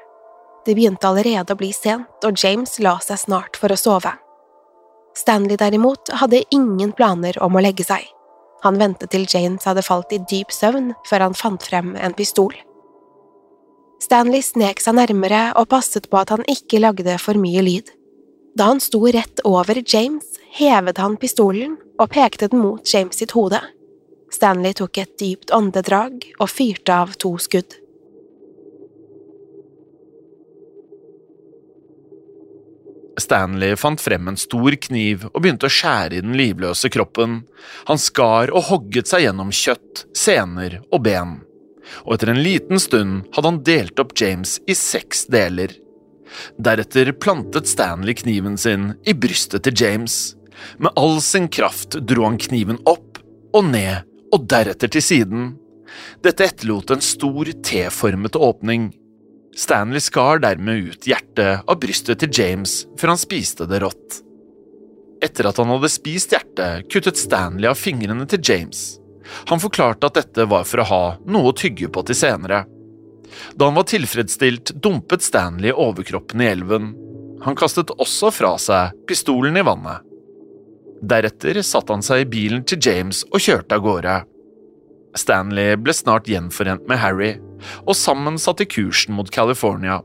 Det 0.66 0.75
begynte 0.75 1.06
allerede 1.06 1.54
å 1.54 1.58
bli 1.58 1.70
sent, 1.75 2.11
og 2.26 2.42
James 2.42 2.78
la 2.82 2.96
seg 3.02 3.20
snart 3.23 3.58
for 3.61 3.70
å 3.70 3.78
sove. 3.78 4.12
Stanley 5.16 5.56
derimot 5.56 6.11
hadde 6.20 6.42
ingen 6.52 6.92
planer 6.92 7.38
om 7.42 7.56
å 7.56 7.62
legge 7.62 7.87
seg. 7.87 8.02
Han 8.66 8.80
ventet 8.80 9.12
til 9.14 9.28
James 9.30 9.64
hadde 9.68 9.85
falt 9.87 10.11
i 10.12 10.18
dyp 10.18 10.50
søvn 10.52 10.90
før 11.06 11.28
han 11.28 11.37
fant 11.38 11.62
frem 11.62 11.94
en 11.96 12.16
pistol. 12.18 12.52
Stanley 14.02 14.42
snek 14.44 14.82
seg 14.82 14.99
nærmere 14.99 15.52
og 15.56 15.70
passet 15.70 16.11
på 16.11 16.18
at 16.20 16.35
han 16.35 16.44
ikke 16.50 16.82
lagde 16.82 17.16
for 17.23 17.38
mye 17.40 17.62
lyd. 17.64 17.94
Da 18.58 18.73
han 18.73 18.82
sto 18.82 19.00
rett 19.06 19.40
over 19.46 19.78
James, 19.80 20.37
hevet 20.58 20.99
han 21.00 21.16
pistolen 21.20 21.78
og 22.00 22.12
pekte 22.12 22.50
den 22.50 22.64
mot 22.64 22.85
James 22.92 23.16
sitt 23.23 23.37
hode. 23.37 23.61
Stanley 24.32 24.75
tok 24.76 24.99
et 24.99 25.14
dypt 25.20 25.54
åndedrag 25.54 26.26
og 26.40 26.50
fyrte 26.50 26.92
av 26.92 27.14
to 27.20 27.37
skudd. 27.40 27.78
Stanley 33.20 33.76
fant 33.80 34.00
frem 34.00 34.28
en 34.28 34.38
stor 34.40 34.75
kniv 34.88 35.26
og 35.32 35.40
begynte 35.40 35.68
å 35.68 35.73
skjære 35.73 36.18
i 36.18 36.23
den 36.25 36.37
livløse 36.37 36.90
kroppen. 36.92 37.40
Han 37.88 38.00
skar 38.00 38.52
og 38.52 38.68
hogget 38.70 39.11
seg 39.11 39.25
gjennom 39.26 39.52
kjøtt, 39.54 40.06
sener 40.16 40.80
og 40.90 41.04
ben. 41.06 41.38
Og 42.04 42.16
etter 42.16 42.32
en 42.32 42.42
liten 42.42 42.82
stund 42.82 43.28
hadde 43.35 43.52
han 43.52 43.62
delt 43.66 44.02
opp 44.02 44.14
James 44.18 44.58
i 44.66 44.76
seks 44.76 45.26
deler. 45.32 45.73
Deretter 46.58 47.12
plantet 47.12 47.68
Stanley 47.70 48.16
kniven 48.18 48.58
sin 48.58 48.92
i 49.06 49.14
brystet 49.14 49.64
til 49.66 49.76
James. 49.80 50.35
Med 50.82 50.92
all 50.96 51.20
sin 51.25 51.49
kraft 51.52 51.99
dro 52.08 52.26
han 52.26 52.40
kniven 52.40 52.80
opp 52.88 53.20
og 53.56 53.70
ned 53.70 54.04
og 54.35 54.49
deretter 54.50 54.90
til 54.92 55.04
siden. 55.04 55.49
Dette 56.25 56.44
etterlot 56.49 56.90
en 56.92 57.04
stor 57.04 57.49
T-formet 57.64 58.37
åpning. 58.37 58.90
Stanley 59.57 60.01
skar 60.01 60.39
dermed 60.39 60.91
ut 60.91 61.07
hjertet 61.09 61.65
av 61.65 61.81
brystet 61.81 62.21
til 62.21 62.33
James 62.33 62.83
før 63.01 63.15
han 63.15 63.21
spiste 63.21 63.65
det 63.71 63.81
rått. 63.81 64.21
Etter 65.25 65.49
at 65.49 65.57
han 65.57 65.71
hadde 65.73 65.89
spist 65.89 66.35
hjertet, 66.35 66.85
kuttet 66.93 67.17
Stanley 67.17 67.71
av 67.71 67.79
fingrene 67.81 68.27
til 68.29 68.43
James. 68.45 68.99
Han 69.49 69.63
forklarte 69.63 70.11
at 70.11 70.19
dette 70.21 70.45
var 70.51 70.67
for 70.69 70.83
å 70.83 70.89
ha 70.91 71.05
noe 71.25 71.51
å 71.51 71.57
tygge 71.57 71.89
på 71.93 72.05
til 72.07 72.19
senere. 72.19 72.67
Da 73.57 73.69
han 73.71 73.79
var 73.79 73.89
tilfredsstilt, 73.89 74.77
dumpet 74.83 75.25
Stanley 75.25 75.73
overkroppen 75.73 76.45
i 76.45 76.51
elven. 76.53 76.93
Han 77.43 77.57
kastet 77.59 77.91
også 77.97 78.31
fra 78.33 78.55
seg 78.61 78.93
pistolen 79.09 79.57
i 79.57 79.65
vannet. 79.67 80.05
Deretter 81.01 81.61
satte 81.65 81.97
han 81.97 82.05
seg 82.05 82.23
i 82.23 82.31
bilen 82.31 82.65
til 82.69 82.81
James 82.81 83.25
og 83.33 83.43
kjørte 83.43 83.77
av 83.77 83.85
gårde. 83.85 84.15
Stanley 85.17 85.77
ble 85.81 85.97
snart 85.97 86.29
gjenforent 86.29 86.85
med 86.89 87.01
Harry, 87.01 87.35
og 87.85 87.97
sammen 87.99 88.39
satte 88.41 88.69
kursen 88.69 89.17
mot 89.17 89.31
California. 89.33 90.01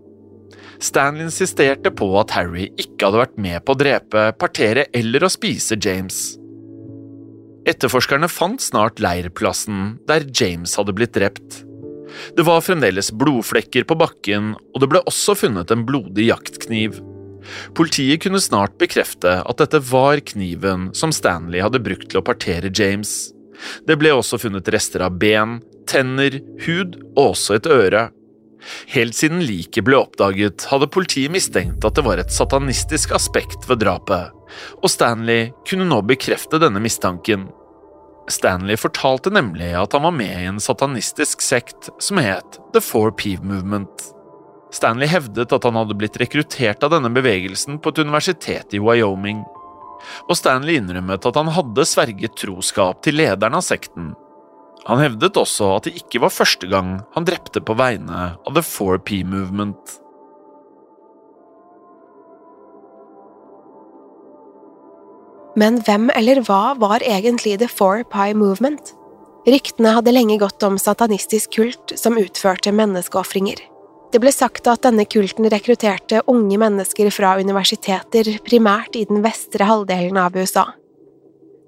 Stanley 0.81 1.27
insisterte 1.27 1.91
på 1.93 2.07
at 2.19 2.33
Harry 2.33 2.69
ikke 2.81 3.07
hadde 3.07 3.21
vært 3.21 3.41
med 3.41 3.61
på 3.65 3.75
å 3.75 3.79
drepe, 3.79 4.29
partere 4.41 4.87
eller 4.97 5.25
å 5.25 5.31
spise 5.31 5.77
James. 5.77 6.21
Etterforskerne 7.69 8.25
fant 8.31 8.63
snart 8.63 9.01
leirplassen 9.03 9.99
der 10.09 10.25
James 10.33 10.73
hadde 10.79 10.95
blitt 10.97 11.13
drept. 11.13 11.61
Det 12.35 12.43
var 12.43 12.63
fremdeles 12.65 13.11
blodflekker 13.15 13.85
på 13.87 13.97
bakken, 13.99 14.55
og 14.73 14.81
det 14.81 14.89
ble 14.91 15.03
også 15.07 15.37
funnet 15.37 15.71
en 15.71 15.85
blodig 15.87 16.31
jaktkniv. 16.31 16.97
Politiet 17.77 18.21
kunne 18.25 18.41
snart 18.41 18.77
bekrefte 18.81 19.39
at 19.41 19.61
dette 19.61 19.81
var 19.91 20.21
kniven 20.25 20.89
som 20.97 21.13
Stanley 21.15 21.61
hadde 21.63 21.81
brukt 21.83 22.09
til 22.11 22.21
å 22.21 22.25
partere 22.25 22.73
James. 22.73 23.31
Det 23.85 23.97
ble 24.01 24.13
også 24.15 24.39
funnet 24.41 24.69
rester 24.73 25.05
av 25.05 25.17
ben, 25.21 25.59
tenner, 25.89 26.39
hud 26.65 26.97
og 27.15 27.31
også 27.31 27.57
et 27.57 27.69
øre. 27.71 28.09
Helt 28.93 29.17
siden 29.17 29.41
liket 29.41 29.85
ble 29.87 29.97
oppdaget, 29.97 30.67
hadde 30.69 30.89
politiet 30.93 31.33
mistenkt 31.33 31.85
at 31.87 31.97
det 31.97 32.05
var 32.05 32.21
et 32.21 32.33
satanistisk 32.33 33.15
aspekt 33.17 33.65
ved 33.69 33.81
drapet, 33.81 34.29
og 34.81 34.91
Stanley 34.91 35.49
kunne 35.67 35.87
nå 35.89 36.01
bekrefte 36.05 36.61
denne 36.61 36.81
mistanken. 36.83 37.47
Stanley 38.29 38.77
fortalte 38.77 39.33
nemlig 39.33 39.71
at 39.75 39.95
han 39.97 40.05
var 40.05 40.13
med 40.15 40.35
i 40.35 40.49
en 40.51 40.61
satanistisk 40.61 41.41
sekt 41.41 41.89
som 41.99 42.21
het 42.21 42.59
The 42.75 42.83
Four 42.85 43.15
Peeve 43.17 43.43
Movement. 43.43 44.11
Stanley 44.71 45.09
hevdet 45.09 45.51
at 45.51 45.65
han 45.67 45.75
hadde 45.75 45.97
blitt 45.97 46.21
rekruttert 46.21 46.85
av 46.85 46.93
denne 46.93 47.09
bevegelsen 47.11 47.81
på 47.81 47.91
et 47.91 48.05
universitet 48.05 48.77
i 48.77 48.79
Wyoming 48.79 49.41
og 50.27 50.37
Stanley 50.37 50.79
innrømmet 50.79 51.27
at 51.27 51.39
han 51.39 51.51
hadde 51.55 51.87
sverget 51.87 52.37
troskap 52.39 53.01
til 53.05 53.19
lederen 53.19 53.57
av 53.57 53.65
sekten. 53.65 54.11
Han 54.89 55.01
hevdet 55.01 55.37
også 55.37 55.75
at 55.75 55.87
det 55.87 55.99
ikke 55.99 56.23
var 56.23 56.33
første 56.33 56.67
gang 56.69 56.95
han 57.15 57.27
drepte 57.27 57.61
på 57.61 57.75
vegne 57.77 58.31
av 58.33 58.55
The 58.55 58.63
4P 58.65 59.21
Movement. 59.29 59.97
Men 65.59 65.81
hvem 65.85 66.07
eller 66.15 66.41
hva 66.47 66.73
var 66.79 67.03
egentlig 67.03 67.57
The 67.59 67.69
4P 67.69 68.33
Movement? 68.39 68.95
Ryktene 69.45 69.95
hadde 69.97 70.13
lenge 70.13 70.37
gått 70.41 70.63
om 70.63 70.77
satanistisk 70.79 71.57
kult 71.57 71.93
som 71.97 72.17
utførte 72.21 72.73
menneskeofringer. 72.73 73.59
Det 74.11 74.19
ble 74.19 74.31
sagt 74.35 74.67
at 74.67 74.83
denne 74.83 75.05
kulten 75.07 75.47
rekrutterte 75.51 76.21
unge 76.31 76.57
mennesker 76.59 77.07
fra 77.15 77.37
universiteter, 77.39 78.27
primært 78.45 78.97
i 78.99 79.05
den 79.07 79.23
vestre 79.23 79.67
halvdelen 79.67 80.19
av 80.19 80.35
USA. 80.35 80.67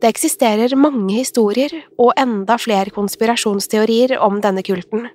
Det 0.04 0.10
eksisterer 0.12 0.74
mange 0.76 1.14
historier 1.16 1.72
og 1.96 2.10
enda 2.20 2.58
flere 2.60 2.92
konspirasjonsteorier 2.92 4.18
om 4.20 4.42
denne 4.44 4.60
kulten. 4.68 5.06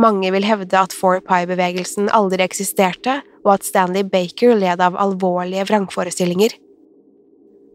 Mange 0.00 0.30
vil 0.32 0.46
hevde 0.48 0.78
at 0.80 0.96
Four 0.96 1.20
Pie-bevegelsen 1.26 2.08
aldri 2.08 2.46
eksisterte, 2.46 3.18
og 3.44 3.58
at 3.58 3.66
Stanley 3.68 4.06
Baker 4.08 4.56
led 4.56 4.80
av 4.80 4.96
alvorlige 4.96 5.66
vrangforestillinger. 5.68 6.56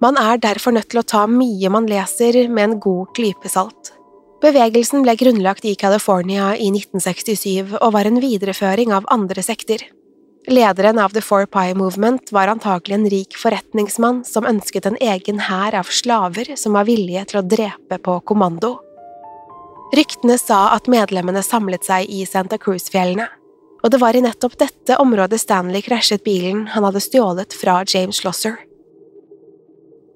Man 0.01 0.17
er 0.17 0.41
derfor 0.41 0.73
nødt 0.73 0.89
til 0.89 1.03
å 1.03 1.05
ta 1.05 1.27
mye 1.29 1.69
man 1.69 1.85
leser 1.85 2.41
med 2.49 2.63
en 2.63 2.75
god 2.81 3.13
klype 3.13 3.53
salt. 3.53 3.93
Bevegelsen 4.41 5.05
ble 5.05 5.13
grunnlagt 5.19 5.69
i 5.69 5.75
California 5.77 6.55
i 6.55 6.71
1967 6.73 7.77
og 7.83 7.93
var 7.93 8.09
en 8.09 8.17
videreføring 8.23 8.97
av 8.97 9.05
andre 9.13 9.45
sekter. 9.45 9.85
Lederen 10.49 10.99
av 10.99 11.09
The 11.09 11.21
Four 11.21 11.45
Pie 11.45 11.75
Movement 11.75 12.31
var 12.31 12.47
antakelig 12.47 12.95
en 12.95 13.09
rik 13.09 13.35
forretningsmann 13.37 14.23
som 14.25 14.47
ønsket 14.49 14.87
en 14.89 14.95
egen 14.97 15.43
hær 15.45 15.75
av 15.77 15.91
slaver 15.93 16.55
som 16.57 16.73
var 16.73 16.87
villige 16.87 17.21
til 17.29 17.37
å 17.37 17.43
drepe 17.45 17.99
på 18.01 18.15
kommando. 18.25 18.71
Ryktene 19.93 20.39
sa 20.41 20.71
at 20.73 20.89
medlemmene 20.89 21.45
samlet 21.45 21.85
seg 21.85 22.09
i 22.09 22.23
Santa 22.25 22.57
Cruz-fjellene, 22.57 23.29
og 23.83 23.93
det 23.93 24.01
var 24.01 24.17
i 24.17 24.25
nettopp 24.25 24.57
dette 24.57 24.97
området 24.97 25.37
Stanley 25.45 25.85
krasjet 25.85 26.25
bilen 26.25 26.65
han 26.73 26.89
hadde 26.89 27.05
stjålet 27.05 27.53
fra 27.53 27.83
James 27.85 28.17
Schlosser. 28.17 28.57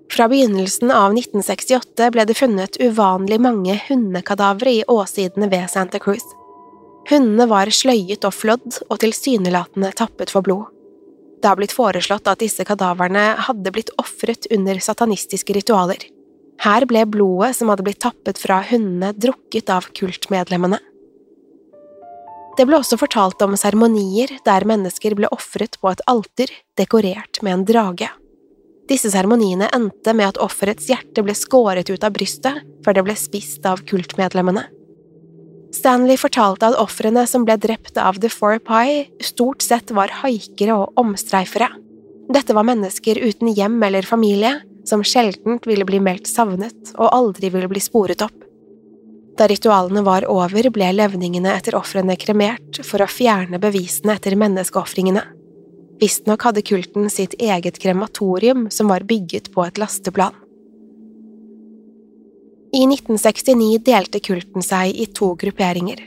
Fra 0.09 0.25
begynnelsen 0.33 0.89
av 0.89 1.13
1968 1.13 2.09
ble 2.09 2.25
det 2.25 2.41
funnet 2.41 2.81
uvanlig 2.81 3.37
mange 3.37 3.77
hundekadavre 3.85 4.79
i 4.79 4.85
åsidene 4.89 5.53
ved 5.53 5.69
Santa 5.69 6.01
Cruz. 6.01 6.25
Hundene 7.09 7.47
var 7.51 7.71
sløyet 7.73 8.23
og 8.23 8.35
flådd 8.35 8.79
og 8.87 8.99
tilsynelatende 9.03 9.91
tappet 9.97 10.31
for 10.31 10.45
blod. 10.45 10.69
Det 11.41 11.49
har 11.51 11.59
blitt 11.59 11.75
foreslått 11.75 12.29
at 12.31 12.39
disse 12.39 12.63
kadaverne 12.63 13.33
hadde 13.49 13.71
blitt 13.75 13.91
ofret 13.99 14.47
under 14.55 14.79
satanistiske 14.79 15.55
ritualer. 15.57 15.99
Her 16.63 16.85
ble 16.87 17.03
blodet 17.09 17.57
som 17.57 17.67
hadde 17.67 17.83
blitt 17.83 17.99
tappet 18.05 18.39
fra 18.39 18.61
hundene, 18.69 19.11
drukket 19.11 19.71
av 19.73 19.89
kultmedlemmene. 19.91 20.79
Det 22.55 22.67
ble 22.69 22.77
også 22.77 22.99
fortalt 23.01 23.41
om 23.43 23.57
seremonier 23.57 24.37
der 24.45 24.63
mennesker 24.69 25.17
ble 25.17 25.27
ofret 25.33 25.79
på 25.81 25.89
et 25.89 26.03
alter 26.07 26.53
dekorert 26.79 27.41
med 27.41 27.57
en 27.57 27.65
drage. 27.67 28.07
Disse 28.87 29.09
seremoniene 29.11 29.67
endte 29.73 30.13
med 30.15 30.33
at 30.33 30.39
offerets 30.43 30.87
hjerte 30.91 31.23
ble 31.25 31.35
skåret 31.35 31.89
ut 31.89 32.03
av 32.03 32.13
brystet 32.15 32.61
før 32.85 32.95
det 32.95 33.05
ble 33.09 33.17
spist 33.19 33.65
av 33.67 33.83
kultmedlemmene. 33.89 34.67
Stanley 35.73 36.19
fortalte 36.21 36.69
at 36.69 36.77
ofrene 36.77 37.25
som 37.29 37.47
ble 37.47 37.55
drept 37.57 37.97
av 37.97 38.19
The 38.21 38.29
Four 38.29 38.59
Pie, 38.61 39.07
stort 39.25 39.65
sett 39.65 39.91
var 39.95 40.13
haikere 40.21 40.75
og 40.77 41.01
omstreifere. 41.01 41.71
Dette 42.33 42.53
var 42.55 42.67
mennesker 42.67 43.19
uten 43.19 43.49
hjem 43.51 43.81
eller 43.83 44.05
familie, 44.05 44.59
som 44.85 45.03
sjelden 45.03 45.59
ville 45.65 45.85
bli 45.87 45.99
meldt 46.03 46.29
savnet 46.29 46.93
og 46.97 47.09
aldri 47.09 47.49
ville 47.53 47.69
bli 47.71 47.81
sporet 47.83 48.21
opp. 48.25 48.35
Da 49.37 49.47
ritualene 49.49 50.03
var 50.05 50.27
over, 50.29 50.69
ble 50.69 50.91
levningene 50.93 51.55
etter 51.57 51.77
ofrene 51.77 52.15
kremert 52.21 52.83
for 52.85 53.01
å 53.01 53.09
fjerne 53.09 53.57
bevisene 53.61 54.13
etter 54.19 54.37
menneskeofringene. 54.37 55.23
Visstnok 56.01 56.45
hadde 56.45 56.65
kulten 56.67 57.09
sitt 57.09 57.33
eget 57.41 57.79
krematorium 57.81 58.67
som 58.73 58.91
var 58.93 59.05
bygget 59.09 59.49
på 59.53 59.65
et 59.65 59.81
lasteplan. 59.81 60.35
I 62.73 62.87
1969 62.87 63.83
delte 63.85 64.17
kulten 64.19 64.63
seg 64.65 64.95
i 64.97 65.05
to 65.13 65.35
grupperinger. 65.37 65.99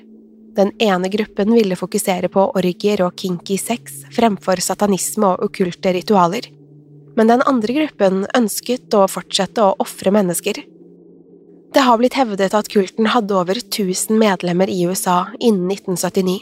Den 0.57 0.73
ene 0.83 1.07
gruppen 1.13 1.53
ville 1.55 1.77
fokusere 1.79 2.27
på 2.33 2.43
orgier 2.59 3.05
og 3.07 3.15
kinky 3.23 3.55
sex 3.61 4.01
fremfor 4.17 4.59
satanisme 4.65 5.29
og 5.31 5.45
okkulte 5.47 5.93
ritualer, 5.95 6.49
men 7.15 7.31
den 7.31 7.47
andre 7.47 7.79
gruppen 7.79 8.25
ønsket 8.35 8.99
å 8.99 9.05
fortsette 9.07 9.63
å 9.63 9.77
ofre 9.87 10.11
mennesker. 10.19 10.59
Det 11.71 11.87
har 11.87 12.03
blitt 12.03 12.19
hevdet 12.19 12.59
at 12.59 12.73
kulten 12.73 13.13
hadde 13.15 13.39
over 13.39 13.63
1000 13.63 14.19
medlemmer 14.19 14.67
i 14.67 14.83
USA 14.91 15.29
innen 15.39 15.71
1979. 15.71 16.41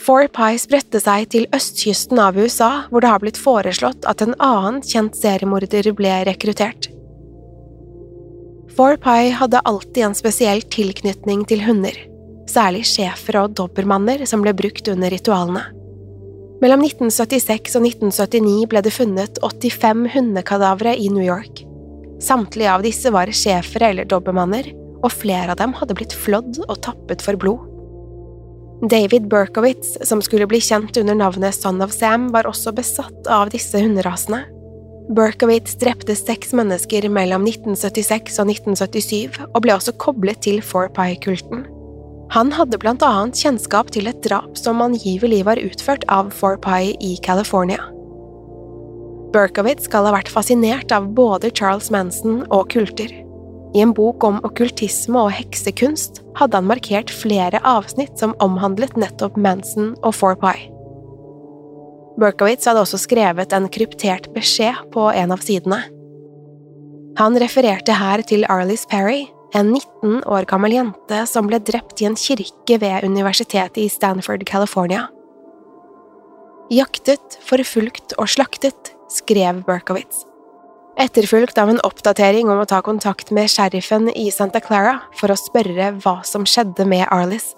Four 0.00 0.30
Pie 0.32 0.62
spredte 0.62 1.02
seg 1.02 1.28
til 1.34 1.48
østkysten 1.52 2.20
av 2.24 2.40
USA, 2.40 2.86
hvor 2.88 3.04
det 3.04 3.12
har 3.12 3.20
blitt 3.20 3.40
foreslått 3.40 4.08
at 4.08 4.24
en 4.24 4.38
annen 4.38 4.80
kjent 4.80 5.18
seriemorder 5.18 5.92
ble 5.98 6.22
rekruttert. 6.30 6.88
Four 8.78 8.94
hadde 9.02 9.58
alltid 9.58 10.04
en 10.06 10.14
spesiell 10.14 10.60
tilknytning 10.62 11.40
til 11.50 11.64
hunder, 11.66 11.96
særlig 12.46 12.84
schæfere 12.86 13.40
og 13.48 13.56
dobbermanner 13.58 14.20
som 14.22 14.44
ble 14.44 14.52
brukt 14.54 14.86
under 14.92 15.10
ritualene. 15.10 15.64
Mellom 16.62 16.84
1976 16.86 17.74
og 17.74 17.88
1979 17.88 18.68
ble 18.70 18.82
det 18.86 18.92
funnet 18.94 19.40
85 19.42 20.04
hundekadavre 20.14 20.92
i 20.94 21.08
New 21.10 21.26
York. 21.26 21.64
Samtlige 22.22 22.70
av 22.70 22.84
disse 22.86 23.10
var 23.10 23.32
schæfere 23.34 23.90
eller 23.90 24.06
dobbermanner, 24.06 24.70
og 25.02 25.10
flere 25.10 25.56
av 25.56 25.58
dem 25.58 25.74
hadde 25.74 25.96
blitt 25.98 26.14
flådd 26.14 26.60
og 26.68 26.78
tappet 26.86 27.24
for 27.26 27.34
blod. 27.34 27.66
David 28.86 29.26
Berkowitz, 29.26 29.96
som 30.06 30.22
skulle 30.22 30.46
bli 30.46 30.62
kjent 30.62 30.94
under 31.02 31.18
navnet 31.18 31.58
Son 31.58 31.82
of 31.82 31.90
Sam, 31.90 32.30
var 32.30 32.46
også 32.46 32.70
besatt 32.78 33.26
av 33.26 33.50
disse 33.50 33.82
hunderasene. 33.82 34.44
Berkowitz 35.08 35.78
drepte 35.80 36.12
seks 36.12 36.50
mennesker 36.52 37.06
mellom 37.08 37.46
1976 37.48 38.34
og 38.42 38.50
1977, 38.52 39.38
og 39.54 39.62
ble 39.64 39.72
også 39.72 39.94
koblet 39.96 40.42
til 40.44 40.60
Four 40.60 40.90
Pie-kulten. 40.92 41.64
Han 42.34 42.52
hadde 42.52 42.76
blant 42.80 43.04
annet 43.06 43.38
kjennskap 43.40 43.88
til 43.94 44.10
et 44.10 44.20
drap 44.26 44.58
som 44.60 44.84
angivelig 44.84 45.40
var 45.48 45.60
utført 45.62 46.04
av 46.12 46.28
Four 46.36 46.60
Pie 46.60 46.92
i 47.00 47.14
California. 47.24 47.80
Berkowitz 49.32 49.88
skal 49.88 50.08
ha 50.08 50.12
vært 50.12 50.32
fascinert 50.32 50.92
av 50.92 51.08
både 51.16 51.52
Charles 51.56 51.88
Manson 51.92 52.42
og 52.52 52.68
kulter. 52.72 53.08
I 53.76 53.84
en 53.84 53.92
bok 53.96 54.24
om 54.24 54.40
okkultisme 54.44 55.24
og 55.24 55.32
heksekunst 55.36 56.22
hadde 56.36 56.56
han 56.60 56.68
markert 56.68 57.12
flere 57.12 57.60
avsnitt 57.64 58.20
som 58.20 58.36
omhandlet 58.44 58.96
nettopp 59.00 59.36
Manson 59.40 59.94
og 60.02 60.16
Four 60.16 60.36
Pie. 60.40 60.68
Berkowitz 62.18 62.66
hadde 62.66 62.82
også 62.82 62.98
skrevet 62.98 63.52
en 63.54 63.68
kryptert 63.70 64.26
beskjed 64.34 64.88
på 64.94 65.06
en 65.14 65.34
av 65.34 65.42
sidene. 65.44 65.84
Han 67.18 67.38
refererte 67.38 67.94
her 67.94 68.22
til 68.26 68.46
Arliss 68.50 68.86
Perry, 68.90 69.26
en 69.56 69.70
19 69.72 70.24
år 70.28 70.46
gammel 70.50 70.74
jente 70.76 71.22
som 71.30 71.46
ble 71.48 71.60
drept 71.62 72.02
i 72.02 72.08
en 72.08 72.18
kirke 72.18 72.78
ved 72.82 73.06
universitetet 73.06 73.80
i 73.80 73.88
Stanford, 73.90 74.44
California. 74.46 75.06
Jaktet, 76.74 77.38
forfulgt 77.48 78.12
og 78.20 78.28
slaktet, 78.28 78.92
skrev 79.08 79.62
Berkowitz. 79.64 80.26
Etterfulgt 80.98 81.58
av 81.62 81.70
en 81.70 81.80
oppdatering 81.86 82.50
om 82.50 82.60
å 82.60 82.66
ta 82.68 82.82
kontakt 82.84 83.30
med 83.32 83.48
sheriffen 83.48 84.10
i 84.10 84.28
Santa 84.34 84.60
Clara 84.60 84.98
for 85.16 85.30
å 85.30 85.38
spørre 85.38 85.92
hva 86.02 86.18
som 86.26 86.44
skjedde 86.44 86.84
med 86.90 87.06
Arliss. 87.14 87.54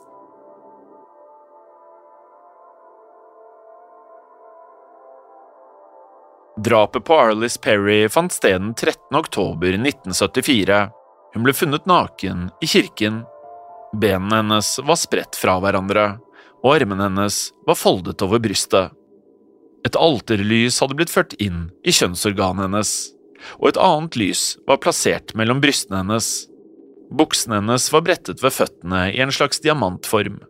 Drapet 6.65 7.05
på 7.05 7.15
Arlis 7.15 7.59
Perry 7.59 8.09
fant 8.09 8.33
sted 8.33 8.53
den 8.53 8.75
13. 8.75 9.17
oktober 9.17 9.69
1974. 9.69 10.89
Hun 11.35 11.45
ble 11.47 11.53
funnet 11.57 11.87
naken 11.89 12.49
i 12.61 12.67
kirken. 12.69 13.23
Benene 13.97 14.43
hennes 14.43 14.75
var 14.85 14.99
spredt 15.01 15.39
fra 15.41 15.55
hverandre, 15.63 16.19
og 16.61 16.75
armene 16.75 17.07
hennes 17.07 17.39
var 17.67 17.79
foldet 17.81 18.21
over 18.27 18.43
brystet. 18.45 18.93
Et 19.89 19.97
alterlys 19.97 20.83
hadde 20.83 20.99
blitt 20.99 21.13
ført 21.13 21.33
inn 21.41 21.71
i 21.81 21.95
kjønnsorganet 21.97 22.67
hennes, 22.67 22.91
og 23.57 23.71
et 23.71 23.81
annet 23.81 24.19
lys 24.21 24.43
var 24.69 24.83
plassert 24.85 25.33
mellom 25.39 25.63
brystene 25.65 26.03
hennes. 26.03 26.29
Buksene 27.09 27.63
hennes 27.63 27.87
var 27.95 28.05
brettet 28.05 28.45
ved 28.45 28.53
føttene 28.53 29.07
i 29.15 29.23
en 29.25 29.33
slags 29.33 29.65
diamantform. 29.65 30.43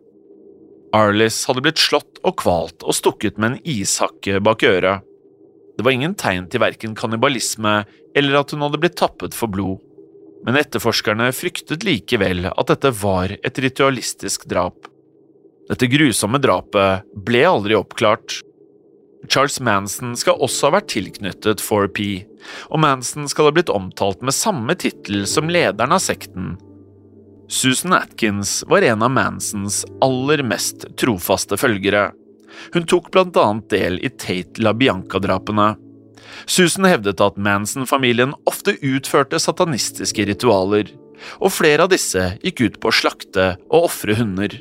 Arlis 0.91 1.39
hadde 1.47 1.63
blitt 1.63 1.79
slått 1.79 2.19
og 2.27 2.35
kvalt 2.43 2.83
og 2.83 2.99
stukket 2.99 3.39
med 3.39 3.53
en 3.53 3.63
ishakke 3.77 4.43
bak 4.43 4.67
øret. 4.67 5.07
Det 5.81 5.85
var 5.87 5.95
ingen 5.97 6.13
tegn 6.13 6.45
til 6.45 6.61
verken 6.61 6.91
kannibalisme 6.93 7.79
eller 8.13 8.35
at 8.37 8.51
hun 8.53 8.61
hadde 8.61 8.77
blitt 8.83 8.99
tappet 9.01 9.33
for 9.33 9.49
blod, 9.49 9.79
men 10.45 10.59
etterforskerne 10.59 11.31
fryktet 11.33 11.81
likevel 11.87 12.51
at 12.51 12.69
dette 12.69 12.91
var 12.99 13.33
et 13.33 13.61
ritualistisk 13.65 14.45
drap. 14.51 14.85
Dette 15.71 15.89
grusomme 15.89 16.37
drapet 16.43 17.09
ble 17.25 17.41
aldri 17.49 17.79
oppklart, 17.79 18.43
Charles 19.25 19.57
Manson 19.59 20.13
skal 20.17 20.37
også 20.37 20.69
ha 20.69 20.75
vært 20.77 20.91
tilknyttet 20.93 21.65
4P, 21.65 22.07
og 22.69 22.81
Manson 22.85 23.25
skal 23.31 23.49
ha 23.49 23.57
blitt 23.57 23.73
omtalt 23.73 24.21
med 24.21 24.37
samme 24.37 24.77
tittel 24.77 25.25
som 25.25 25.49
lederen 25.49 25.97
av 25.97 26.05
sekten. 26.05 26.59
Susan 27.49 27.97
Atkins 27.97 28.59
var 28.69 28.85
en 28.85 29.01
av 29.01 29.17
Mansons 29.17 29.81
aller 30.05 30.45
mest 30.45 30.91
trofaste 31.01 31.57
følgere. 31.57 32.11
Hun 32.73 32.87
tok 32.89 33.11
blant 33.13 33.37
annet 33.37 33.69
del 33.73 33.99
i 34.05 34.09
Tate 34.09 34.61
LaBianca-drapene. 34.63 35.73
Susan 36.45 36.87
hevdet 36.87 37.21
at 37.23 37.37
Manson-familien 37.37 38.33
ofte 38.49 38.77
utførte 38.85 39.39
satanistiske 39.41 40.25
ritualer, 40.29 40.89
og 41.37 41.53
flere 41.53 41.85
av 41.85 41.91
disse 41.93 42.31
gikk 42.41 42.63
ut 42.65 42.81
på 42.81 42.89
å 42.89 42.97
slakte 43.01 43.55
og 43.69 43.91
ofre 43.91 44.17
hunder. 44.17 44.55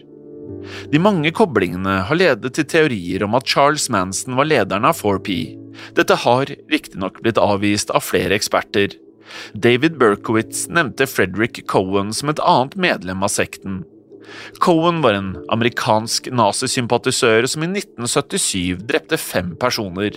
De 0.92 0.98
mange 1.00 1.30
koblingene 1.36 2.00
har 2.08 2.18
ledet 2.18 2.52
til 2.56 2.66
teorier 2.68 3.24
om 3.24 3.36
at 3.38 3.48
Charles 3.48 3.86
Manson 3.92 4.36
var 4.38 4.48
lederen 4.50 4.88
av 4.88 4.98
4P. 4.98 5.38
Dette 5.96 6.16
har 6.24 6.50
riktignok 6.72 7.22
blitt 7.24 7.40
avvist 7.40 7.92
av 7.94 8.04
flere 8.04 8.36
eksperter. 8.36 8.96
David 9.54 9.96
Berkowitz 10.00 10.66
nevnte 10.68 11.06
Frederick 11.06 11.62
Cohen 11.70 12.10
som 12.16 12.32
et 12.32 12.42
annet 12.42 12.76
medlem 12.76 13.22
av 13.22 13.32
sekten. 13.32 13.84
Cohen 14.60 15.00
var 15.04 15.16
en 15.16 15.32
amerikansk 15.52 16.28
nazisympatisør 16.34 17.48
som 17.50 17.64
i 17.64 17.70
1977 17.70 18.84
drepte 18.88 19.18
fem 19.20 19.54
personer. 19.60 20.16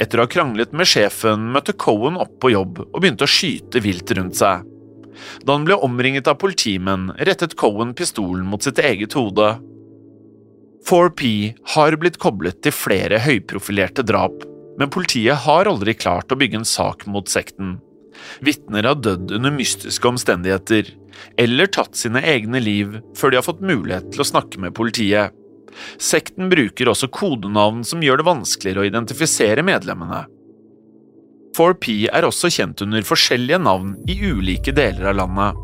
Etter 0.00 0.18
å 0.20 0.26
ha 0.26 0.30
kranglet 0.30 0.72
med 0.76 0.88
sjefen 0.88 1.50
møtte 1.54 1.74
Cohen 1.78 2.18
opp 2.20 2.38
på 2.42 2.52
jobb 2.54 2.80
og 2.84 3.00
begynte 3.00 3.26
å 3.26 3.30
skyte 3.30 3.82
vilt 3.84 4.12
rundt 4.16 4.38
seg. 4.40 4.64
Da 5.44 5.56
han 5.56 5.66
ble 5.68 5.76
omringet 5.84 6.28
av 6.30 6.38
politimenn, 6.40 7.10
rettet 7.20 7.56
Cohen 7.60 7.92
pistolen 7.96 8.46
mot 8.48 8.64
sitt 8.64 8.80
eget 8.82 9.14
hode. 9.18 9.54
4P 10.88 11.28
har 11.74 11.96
blitt 12.00 12.18
koblet 12.22 12.58
til 12.64 12.74
flere 12.74 13.20
høyprofilerte 13.22 14.04
drap, 14.06 14.42
men 14.80 14.90
politiet 14.90 15.44
har 15.44 15.70
aldri 15.70 15.94
klart 15.94 16.32
å 16.32 16.38
bygge 16.40 16.62
en 16.62 16.68
sak 16.68 17.06
mot 17.06 17.28
sekten. 17.30 17.76
Vitner 18.44 18.88
har 18.88 19.00
dødd 19.00 19.32
under 19.38 19.54
mystiske 19.54 20.08
omstendigheter, 20.08 20.90
eller 21.40 21.70
tatt 21.72 21.96
sine 21.98 22.22
egne 22.24 22.60
liv 22.62 22.98
før 23.18 23.32
de 23.32 23.40
har 23.40 23.46
fått 23.46 23.64
mulighet 23.64 24.12
til 24.12 24.24
å 24.24 24.28
snakke 24.28 24.60
med 24.62 24.74
politiet. 24.76 25.34
Sekten 26.00 26.50
bruker 26.52 26.90
også 26.92 27.08
kodenavn 27.12 27.82
som 27.86 28.02
gjør 28.04 28.20
det 28.20 28.28
vanskeligere 28.28 28.82
å 28.82 28.88
identifisere 28.88 29.64
medlemmene. 29.64 30.24
4P 31.56 32.06
er 32.08 32.24
også 32.24 32.48
kjent 32.52 32.80
under 32.84 33.04
forskjellige 33.04 33.60
navn 33.60 33.94
i 34.08 34.16
ulike 34.24 34.72
deler 34.76 35.10
av 35.10 35.18
landet. 35.20 35.60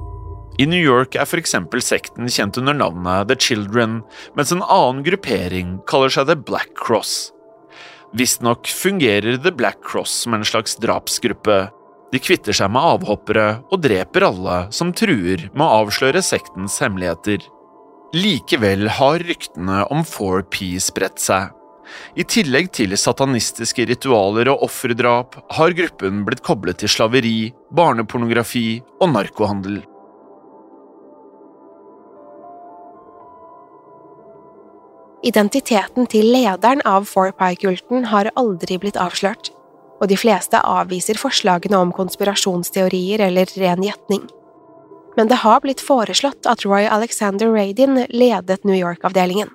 I 0.58 0.66
New 0.66 0.82
York 0.82 1.14
er 1.14 1.28
for 1.28 1.38
eksempel 1.38 1.80
sekten 1.84 2.28
kjent 2.28 2.58
under 2.58 2.74
navnet 2.74 3.28
The 3.30 3.36
Children, 3.38 4.00
mens 4.36 4.52
en 4.52 4.64
annen 4.64 5.04
gruppering 5.06 5.76
kaller 5.88 6.12
seg 6.12 6.26
The 6.28 6.36
Black 6.36 6.74
Cross. 6.76 7.30
Visstnok 8.18 8.66
fungerer 8.72 9.38
The 9.38 9.52
Black 9.54 9.78
Cross 9.86 10.24
som 10.24 10.34
en 10.34 10.44
slags 10.44 10.76
drapsgruppe. 10.82 11.68
De 12.12 12.20
kvitter 12.22 12.56
seg 12.56 12.70
med 12.72 12.84
avhoppere 12.94 13.46
og 13.68 13.82
dreper 13.84 14.24
alle 14.30 14.56
som 14.72 14.94
truer 14.96 15.48
med 15.52 15.64
å 15.64 15.82
avsløre 15.82 16.22
sektens 16.24 16.78
hemmeligheter. 16.80 17.42
Likevel 18.16 18.88
har 18.96 19.20
ryktene 19.20 19.82
om 19.92 20.00
4P 20.08 20.78
spredt 20.80 21.20
seg. 21.20 21.52
I 22.20 22.24
tillegg 22.28 22.70
til 22.76 22.96
satanistiske 23.00 23.84
ritualer 23.88 24.48
og 24.52 24.64
offerdrap 24.68 25.36
har 25.56 25.76
gruppen 25.76 26.24
blitt 26.24 26.42
koblet 26.44 26.80
til 26.80 26.92
slaveri, 26.92 27.52
barnepornografi 27.72 28.80
og 29.00 29.12
narkohandel. 29.12 29.80
Identiteten 35.28 36.06
til 36.08 36.28
lederen 36.30 36.80
av 36.86 37.08
4Pie-kulten 37.10 38.08
har 38.12 38.30
aldri 38.38 38.78
blitt 38.80 39.00
avslørt, 39.00 39.50
og 39.98 40.08
de 40.10 40.16
fleste 40.18 40.60
avviser 40.62 41.18
forslagene 41.18 41.78
om 41.78 41.92
konspirasjonsteorier 41.94 43.22
eller 43.28 43.50
ren 43.58 43.82
gjetning. 43.82 44.26
Men 45.18 45.30
det 45.30 45.40
har 45.42 45.62
blitt 45.64 45.82
foreslått 45.82 46.46
at 46.46 46.62
Roy 46.66 46.86
Alexander 46.86 47.50
Radin 47.50 48.04
ledet 48.08 48.62
New 48.64 48.76
York-avdelingen. 48.78 49.50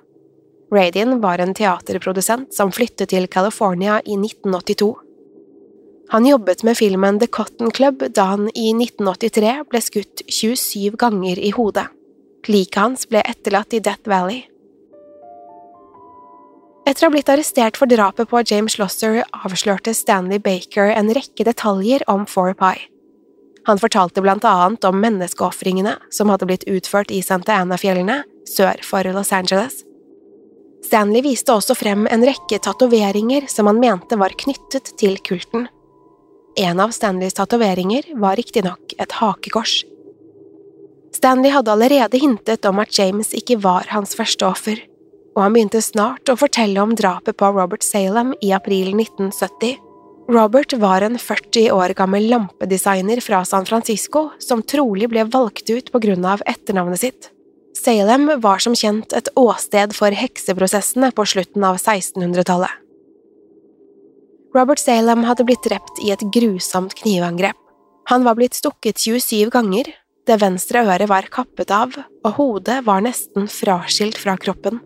Radin 0.74 1.20
var 1.20 1.38
en 1.38 1.54
teaterprodusent 1.56 2.54
som 2.54 2.72
flyttet 2.72 3.12
til 3.14 3.28
California 3.28 4.00
i 4.04 4.18
1982. 4.18 4.92
Han 6.12 6.26
jobbet 6.26 6.62
med 6.62 6.76
filmen 6.76 7.18
The 7.18 7.26
Cotton 7.26 7.70
Club 7.70 8.04
da 8.12 8.28
han 8.34 8.50
i 8.52 8.70
1983 8.76 9.54
ble 9.70 9.80
skutt 9.80 10.24
27 10.28 10.98
ganger 11.00 11.40
i 11.40 11.52
hodet. 11.56 11.86
Liket 12.48 12.80
hans 12.82 13.08
ble 13.08 13.22
etterlatt 13.24 13.72
i 13.72 13.80
Death 13.80 14.04
Valley. 14.08 14.44
Etter 16.84 17.06
å 17.06 17.08
ha 17.08 17.14
blitt 17.14 17.30
arrestert 17.32 17.78
for 17.80 17.88
drapet 17.88 18.28
på 18.28 18.42
James 18.44 18.74
Losser 18.76 19.22
avslørte 19.32 19.94
Stanley 19.96 20.40
Baker 20.42 20.90
en 20.92 21.08
rekke 21.16 21.46
detaljer 21.48 22.04
om 22.12 22.26
Four 22.28 22.52
Pie. 22.58 22.90
Han 23.64 23.80
fortalte 23.80 24.20
blant 24.20 24.44
annet 24.44 24.84
om 24.84 24.98
menneskeofringene 25.00 25.94
som 26.12 26.28
hadde 26.28 26.44
blitt 26.50 26.66
utført 26.68 27.08
i 27.08 27.22
Santa 27.24 27.56
Ana-fjellene 27.62 28.20
sør 28.44 28.84
for 28.84 29.08
Los 29.16 29.32
Angeles. 29.32 29.80
Stanley 30.84 31.24
viste 31.24 31.56
også 31.56 31.72
frem 31.72 32.04
en 32.12 32.28
rekke 32.28 32.60
tatoveringer 32.60 33.48
som 33.48 33.70
han 33.70 33.80
mente 33.80 34.20
var 34.20 34.36
knyttet 34.44 34.92
til 35.00 35.16
kulten. 35.24 35.70
En 36.60 36.84
av 36.84 36.92
Stanleys 36.92 37.40
tatoveringer 37.40 38.12
var 38.20 38.36
riktignok 38.36 38.92
et 39.00 39.16
hakekors. 39.22 39.80
Stanley 41.16 41.54
hadde 41.54 41.72
allerede 41.72 42.20
hintet 42.20 42.68
om 42.68 42.84
at 42.84 42.92
James 42.98 43.32
ikke 43.32 43.56
var 43.64 43.88
hans 43.94 44.12
første 44.18 44.44
offer, 44.44 44.76
og 45.34 45.42
han 45.42 45.54
begynte 45.54 45.82
snart 45.82 46.30
å 46.30 46.38
fortelle 46.38 46.80
om 46.82 46.94
drapet 46.96 47.36
på 47.38 47.50
Robert 47.54 47.84
Salem 47.86 48.32
i 48.42 48.52
april 48.54 48.92
1970. 48.94 49.80
Robert 50.30 50.72
var 50.80 51.04
en 51.04 51.18
40 51.20 51.68
år 51.74 51.92
gammel 51.98 52.30
lampedesigner 52.30 53.20
fra 53.20 53.42
San 53.44 53.66
Francisco 53.68 54.30
som 54.40 54.62
trolig 54.62 55.10
ble 55.12 55.26
valgt 55.28 55.68
ut 55.68 55.90
på 55.92 56.00
grunn 56.00 56.24
av 56.24 56.44
etternavnet 56.48 57.02
sitt. 57.02 57.28
Salem 57.76 58.30
var 58.40 58.62
som 58.64 58.76
kjent 58.78 59.12
et 59.12 59.28
åsted 59.36 59.92
for 59.92 60.14
hekseprosessene 60.14 61.10
på 61.12 61.26
slutten 61.28 61.66
av 61.66 61.76
1600-tallet. 61.76 62.80
Robert 64.54 64.78
Salem 64.78 65.26
hadde 65.26 65.44
blitt 65.44 65.66
drept 65.66 65.98
i 66.06 66.12
et 66.14 66.22
grusomt 66.32 66.94
knivangrep. 67.02 67.58
Han 68.08 68.24
var 68.24 68.38
blitt 68.38 68.54
stukket 68.54 69.02
27 69.02 69.50
ganger, 69.52 69.90
det 70.24 70.38
venstre 70.40 70.84
øret 70.86 71.10
var 71.10 71.26
kappet 71.32 71.72
av, 71.74 71.92
og 72.24 72.36
hodet 72.38 72.78
var 72.86 73.02
nesten 73.04 73.50
fraskilt 73.50 74.16
fra 74.20 74.38
kroppen. 74.40 74.78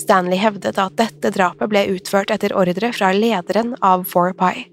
Stanley 0.00 0.40
hevdet 0.40 0.78
at 0.80 0.96
dette 0.98 1.32
drapet 1.34 1.70
ble 1.70 1.84
utført 1.92 2.32
etter 2.32 2.54
ordre 2.56 2.92
fra 2.96 3.12
lederen 3.16 3.74
av 3.84 4.06
4Pie. 4.08 4.68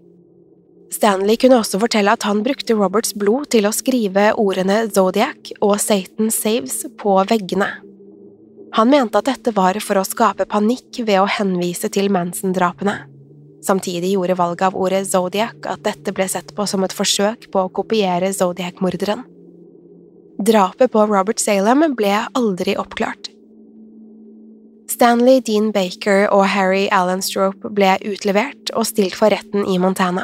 Stanley 0.89 1.37
kunne 1.37 1.59
også 1.61 1.77
fortelle 1.81 2.13
at 2.15 2.25
han 2.25 2.41
brukte 2.45 2.73
Roberts 2.73 3.13
blod 3.13 3.51
til 3.53 3.67
å 3.69 3.73
skrive 3.75 4.31
ordene 4.41 4.81
Zodiac 4.89 5.51
og 5.61 5.77
Satan 5.81 6.31
Saves 6.33 6.81
på 6.97 7.13
veggene. 7.29 7.69
Han 8.77 8.89
mente 8.89 9.21
at 9.21 9.29
dette 9.29 9.53
var 9.53 9.77
for 9.81 9.99
å 10.01 10.05
skape 10.05 10.45
panikk 10.49 11.01
ved 11.05 11.21
å 11.21 11.29
henvise 11.29 11.89
til 11.93 12.09
Manson-drapene. 12.13 12.95
Samtidig 13.65 14.13
gjorde 14.13 14.37
valget 14.39 14.69
av 14.69 14.77
ordet 14.77 15.03
Zodiac 15.09 15.65
at 15.69 15.83
dette 15.85 16.13
ble 16.15 16.29
sett 16.31 16.53
på 16.55 16.65
som 16.69 16.85
et 16.85 16.95
forsøk 16.95 17.49
på 17.53 17.65
å 17.65 17.73
kopiere 17.73 18.31
Zodiac-morderen. 18.33 19.25
Drapet 20.39 20.93
på 20.93 21.03
Robert 21.09 21.41
Salem 21.43 21.83
ble 21.99 22.13
aldri 22.37 22.77
oppklart. 22.79 23.28
Stanley 24.89 25.37
Dean 25.45 25.69
Baker 25.69 26.25
og 26.33 26.47
Harry 26.49 26.87
Allen 26.89 27.21
Strope 27.21 27.69
ble 27.77 27.91
utlevert 28.09 28.71
og 28.73 28.87
stilt 28.89 29.13
for 29.17 29.29
retten 29.29 29.67
i 29.69 29.77
Montana. 29.81 30.23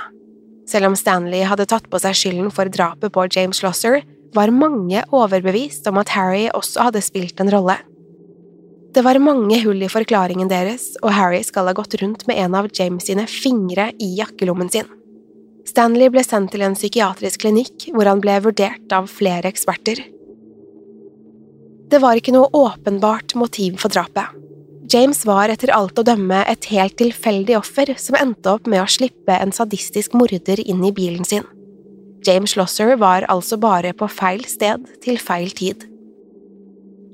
Selv 0.66 0.90
om 0.90 0.96
Stanley 0.98 1.44
hadde 1.46 1.68
tatt 1.70 1.86
på 1.92 2.00
seg 2.02 2.16
skylden 2.18 2.50
for 2.54 2.72
drapet 2.74 3.14
på 3.14 3.28
James 3.30 3.60
Schlosser, 3.62 4.02
var 4.34 4.50
mange 4.52 5.04
overbevist 5.14 5.86
om 5.88 6.00
at 6.02 6.10
Harry 6.16 6.48
også 6.50 6.88
hadde 6.88 7.04
spilt 7.06 7.40
en 7.40 7.52
rolle. 7.54 7.78
Det 8.96 9.04
var 9.06 9.22
mange 9.22 9.60
hull 9.62 9.84
i 9.86 9.92
forklaringen 9.92 10.50
deres, 10.50 10.96
og 11.04 11.14
Harry 11.14 11.44
skal 11.46 11.70
ha 11.70 11.76
gått 11.78 11.98
rundt 12.02 12.26
med 12.26 12.40
en 12.42 12.58
av 12.58 12.70
James 12.74 13.06
sine 13.06 13.28
fingre 13.30 13.92
i 14.02 14.16
jakkelommen 14.18 14.72
sin. 14.74 14.90
Stanley 15.70 16.10
ble 16.10 16.24
sendt 16.26 16.56
til 16.56 16.66
en 16.66 16.78
psykiatrisk 16.78 17.44
klinikk 17.46 17.90
hvor 17.94 18.10
han 18.10 18.24
ble 18.24 18.40
vurdert 18.48 18.98
av 18.98 19.12
flere 19.12 19.52
eksperter. 19.52 20.02
Det 21.86 22.02
var 22.02 22.18
ikke 22.18 22.34
noe 22.34 22.50
åpenbart 22.50 23.38
motiv 23.38 23.78
for 23.84 23.94
drapet. 23.94 24.45
James 24.94 25.24
var 25.26 25.50
etter 25.50 25.72
alt 25.74 25.98
å 25.98 26.04
dømme 26.06 26.44
et 26.46 26.68
helt 26.70 26.94
tilfeldig 27.00 27.56
offer 27.58 27.90
som 27.98 28.18
endte 28.20 28.52
opp 28.52 28.68
med 28.70 28.84
å 28.84 28.90
slippe 28.90 29.34
en 29.34 29.54
sadistisk 29.56 30.14
morder 30.14 30.62
inn 30.62 30.84
i 30.86 30.94
bilen 30.94 31.26
sin. 31.26 31.46
James 32.26 32.54
Schlosser 32.54 32.94
var 33.02 33.26
altså 33.30 33.58
bare 33.62 33.96
på 33.98 34.10
feil 34.10 34.46
sted 34.50 34.86
til 35.02 35.18
feil 35.22 35.50
tid. 35.58 35.88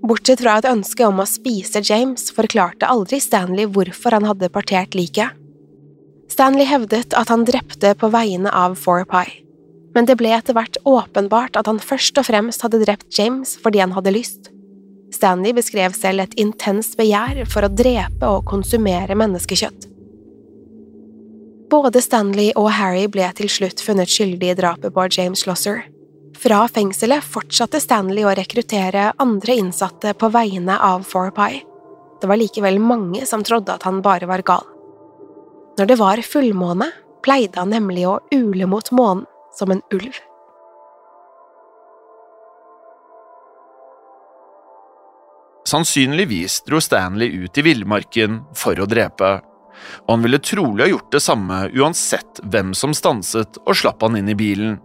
Bortsett 0.03 0.43
fra 0.43 0.57
et 0.59 0.67
ønske 0.67 1.05
om 1.07 1.21
å 1.21 1.29
spise 1.29 1.83
James 1.85 2.31
forklarte 2.35 2.89
aldri 2.91 3.21
Stanley 3.23 3.69
hvorfor 3.69 4.17
han 4.17 4.27
hadde 4.27 4.51
partert 4.51 4.97
liket. 4.97 5.31
Stanley 6.31 6.67
hevdet 6.67 7.15
at 7.15 7.31
han 7.31 7.45
drepte 7.47 7.93
på 7.99 8.11
vegne 8.11 8.51
av 8.51 8.75
Four 8.79 9.05
Pie, 9.07 9.43
men 9.95 10.07
det 10.07 10.17
ble 10.19 10.31
etter 10.35 10.57
hvert 10.57 10.79
åpenbart 10.87 11.59
at 11.59 11.71
han 11.71 11.79
først 11.79 12.19
og 12.19 12.27
fremst 12.27 12.63
hadde 12.65 12.83
drept 12.83 13.11
James 13.15 13.55
fordi 13.63 13.83
han 13.83 13.95
hadde 13.95 14.15
lyst. 14.15 14.51
Stanley 15.11 15.53
beskrev 15.55 15.95
selv 15.97 16.23
et 16.23 16.35
intenst 16.39 16.95
begjær 16.99 17.43
for 17.51 17.67
å 17.67 17.71
drepe 17.71 18.27
og 18.27 18.45
konsumere 18.47 19.17
menneskekjøtt. 19.19 19.87
Både 21.71 22.01
Stanley 22.03 22.51
og 22.59 22.67
Harry 22.75 23.05
ble 23.11 23.27
til 23.35 23.47
slutt 23.51 23.83
funnet 23.83 24.11
skyldige 24.11 24.55
i 24.55 24.59
drapet 24.59 24.91
på 24.95 25.07
James 25.11 25.43
Schlosser. 25.43 25.85
Fra 26.41 26.63
fengselet 26.67 27.23
fortsatte 27.23 27.79
Stanley 27.79 28.25
å 28.25 28.33
rekruttere 28.35 29.11
andre 29.23 29.55
innsatte 29.59 30.15
på 30.17 30.31
vegne 30.33 30.79
av 30.79 31.05
Four 31.07 31.31
Pie. 31.35 31.61
Det 32.21 32.29
var 32.29 32.39
likevel 32.39 32.79
mange 32.79 33.25
som 33.25 33.43
trodde 33.43 33.73
at 33.73 33.85
han 33.87 34.01
bare 34.03 34.27
var 34.29 34.43
gal. 34.45 34.67
Når 35.79 35.87
det 35.89 35.97
var 36.01 36.23
fullmåne, 36.25 36.91
pleide 37.23 37.61
han 37.61 37.71
nemlig 37.73 38.03
å 38.09 38.19
ule 38.33 38.67
mot 38.67 38.91
månen 38.91 39.25
som 39.55 39.71
en 39.71 39.83
ulv. 39.93 40.19
Sannsynligvis 45.67 46.63
dro 46.65 46.81
Stanley 46.81 47.27
ut 47.43 47.57
i 47.57 47.65
villmarken 47.65 48.41
for 48.57 48.79
å 48.81 48.87
drepe, 48.89 49.31
og 50.05 50.09
han 50.09 50.25
ville 50.25 50.41
trolig 50.41 50.85
ha 50.85 50.89
gjort 50.89 51.11
det 51.13 51.21
samme 51.23 51.59
uansett 51.73 52.41
hvem 52.43 52.73
som 52.77 52.95
stanset 52.97 53.61
og 53.65 53.77
slapp 53.77 54.01
han 54.05 54.17
inn 54.19 54.31
i 54.31 54.37
bilen. 54.37 54.79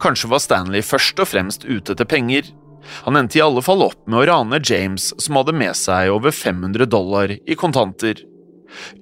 Kanskje 0.00 0.30
var 0.32 0.42
Stanley 0.44 0.84
først 0.84 1.20
og 1.22 1.30
fremst 1.30 1.64
ute 1.64 1.94
etter 1.94 2.08
penger. 2.08 2.48
Han 3.08 3.16
endte 3.18 3.38
i 3.40 3.44
alle 3.44 3.62
fall 3.64 3.82
opp 3.86 4.02
med 4.06 4.20
å 4.20 4.26
rane 4.28 4.60
James, 4.62 5.10
som 5.18 5.38
hadde 5.40 5.56
med 5.56 5.74
seg 5.78 6.12
over 6.12 6.34
500 6.34 6.88
dollar 6.92 7.32
i 7.32 7.56
kontanter. 7.58 8.20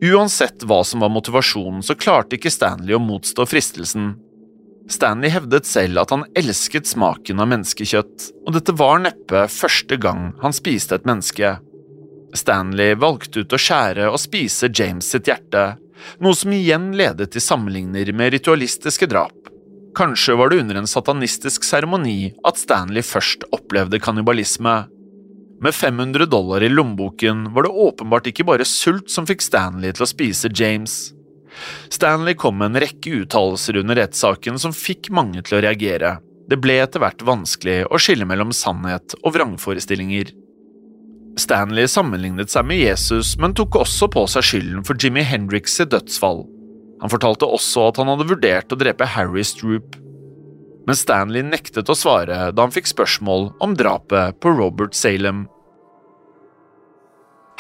Uansett 0.05 0.63
hva 0.69 0.83
som 0.87 1.03
var 1.03 1.13
motivasjonen, 1.13 1.83
så 1.83 1.97
klarte 1.99 2.39
ikke 2.39 2.53
Stanley 2.53 2.95
å 2.95 3.03
motstå 3.03 3.47
fristelsen, 3.49 4.15
Stanley 4.91 5.33
hevdet 5.33 5.67
selv 5.67 6.03
at 6.03 6.13
han 6.13 6.27
elsket 6.37 6.89
smaken 6.89 7.41
av 7.41 7.49
menneskekjøtt, 7.53 8.27
og 8.45 8.57
dette 8.57 8.75
var 8.77 9.01
neppe 9.01 9.47
første 9.49 9.97
gang 10.01 10.33
han 10.43 10.57
spiste 10.57 10.99
et 10.99 11.07
menneske. 11.09 11.55
Stanley 12.37 12.99
valgte 12.99 13.45
ut 13.45 13.55
å 13.55 13.61
skjære 13.61 14.11
og 14.11 14.21
spise 14.21 14.69
James 14.69 15.09
sitt 15.15 15.31
hjerte, 15.31 15.65
noe 16.21 16.37
som 16.37 16.53
igjen 16.53 16.93
ledet 16.99 17.31
til 17.33 17.45
sammenligner 17.45 18.11
med 18.13 18.35
ritualistiske 18.35 19.09
drap. 19.09 19.37
Kanskje 19.95 20.35
var 20.37 20.51
det 20.51 20.59
under 20.65 20.81
en 20.81 20.91
satanistisk 20.91 21.65
seremoni 21.65 22.35
at 22.45 22.59
Stanley 22.59 23.07
først 23.07 23.47
opplevde 23.55 24.03
kannibalisme. 24.03 24.83
Med 25.63 25.75
500 25.75 26.27
dollar 26.27 26.65
i 26.67 26.69
lommeboken 26.69 27.47
var 27.55 27.65
det 27.65 27.77
åpenbart 27.87 28.27
ikke 28.29 28.45
bare 28.45 28.67
sult 28.69 29.09
som 29.11 29.25
fikk 29.29 29.45
Stanley 29.47 29.95
til 29.95 30.05
å 30.05 30.11
spise 30.11 30.51
James. 30.51 31.15
Stanley 31.93 32.37
kom 32.39 32.59
med 32.61 32.73
en 32.73 32.83
rekke 32.85 33.21
uttalelser 33.23 33.79
under 33.83 33.99
rettssaken 34.01 34.59
som 34.61 34.75
fikk 34.77 35.11
mange 35.15 35.43
til 35.45 35.59
å 35.59 35.65
reagere. 35.65 36.17
Det 36.51 36.59
ble 36.61 36.77
etter 36.83 37.01
hvert 37.01 37.23
vanskelig 37.25 37.85
å 37.89 38.01
skille 38.01 38.27
mellom 38.29 38.53
sannhet 38.53 39.17
og 39.23 39.37
vrangforestillinger. 39.37 40.33
Stanley 41.41 41.89
sammenlignet 41.91 42.53
seg 42.53 42.67
med 42.69 42.79
Jesus, 42.79 43.35
men 43.41 43.57
tok 43.57 43.81
også 43.81 44.11
på 44.13 44.27
seg 44.31 44.47
skylden 44.47 44.85
for 44.87 44.99
Jimmy 45.01 45.25
Hendrix' 45.27 45.81
dødsfall. 45.83 46.45
Han 47.03 47.11
fortalte 47.11 47.49
også 47.49 47.89
at 47.89 47.99
han 48.01 48.11
hadde 48.13 48.29
vurdert 48.29 48.73
å 48.73 48.79
drepe 48.79 49.09
Harry 49.17 49.43
Stroop. 49.47 49.97
Men 50.85 50.99
Stanley 50.99 51.43
nektet 51.47 51.91
å 51.91 51.97
svare 51.97 52.51
da 52.53 52.67
han 52.67 52.75
fikk 52.75 52.91
spørsmål 52.93 53.51
om 53.65 53.75
drapet 53.77 54.39
på 54.45 54.53
Robert 54.55 54.95
Salem. 54.97 55.47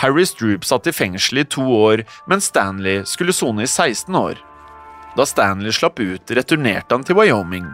Harry 0.02 0.26
Stroop 0.26 0.64
satt 0.64 0.87
i 0.87 0.92
fengsel 0.92 1.38
i 1.38 1.44
to 1.44 1.62
år, 1.62 2.02
mens 2.26 2.50
Stanley 2.50 3.04
skulle 3.09 3.33
sone 3.33 3.64
i 3.64 3.70
16 3.70 4.14
år. 4.14 4.40
Da 5.16 5.26
Stanley 5.26 5.72
slapp 5.72 6.00
ut, 6.00 6.30
returnerte 6.35 6.96
han 6.96 7.07
til 7.07 7.18
Wyoming. 7.18 7.68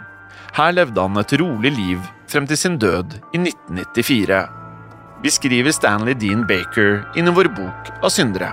Her 0.56 0.72
levde 0.76 1.00
han 1.00 1.20
et 1.20 1.36
rolig 1.40 1.72
liv 1.76 2.00
frem 2.30 2.46
til 2.46 2.58
sin 2.58 2.78
død 2.78 3.16
i 3.32 3.40
1994. 3.40 4.40
Vi 5.22 5.30
skriver 5.32 5.72
Stanley 5.76 6.16
Dean 6.16 6.46
Baker 6.48 7.02
inn 7.16 7.28
i 7.28 7.34
vår 7.36 7.50
bok 7.56 7.90
av 8.00 8.12
syndere. 8.12 8.52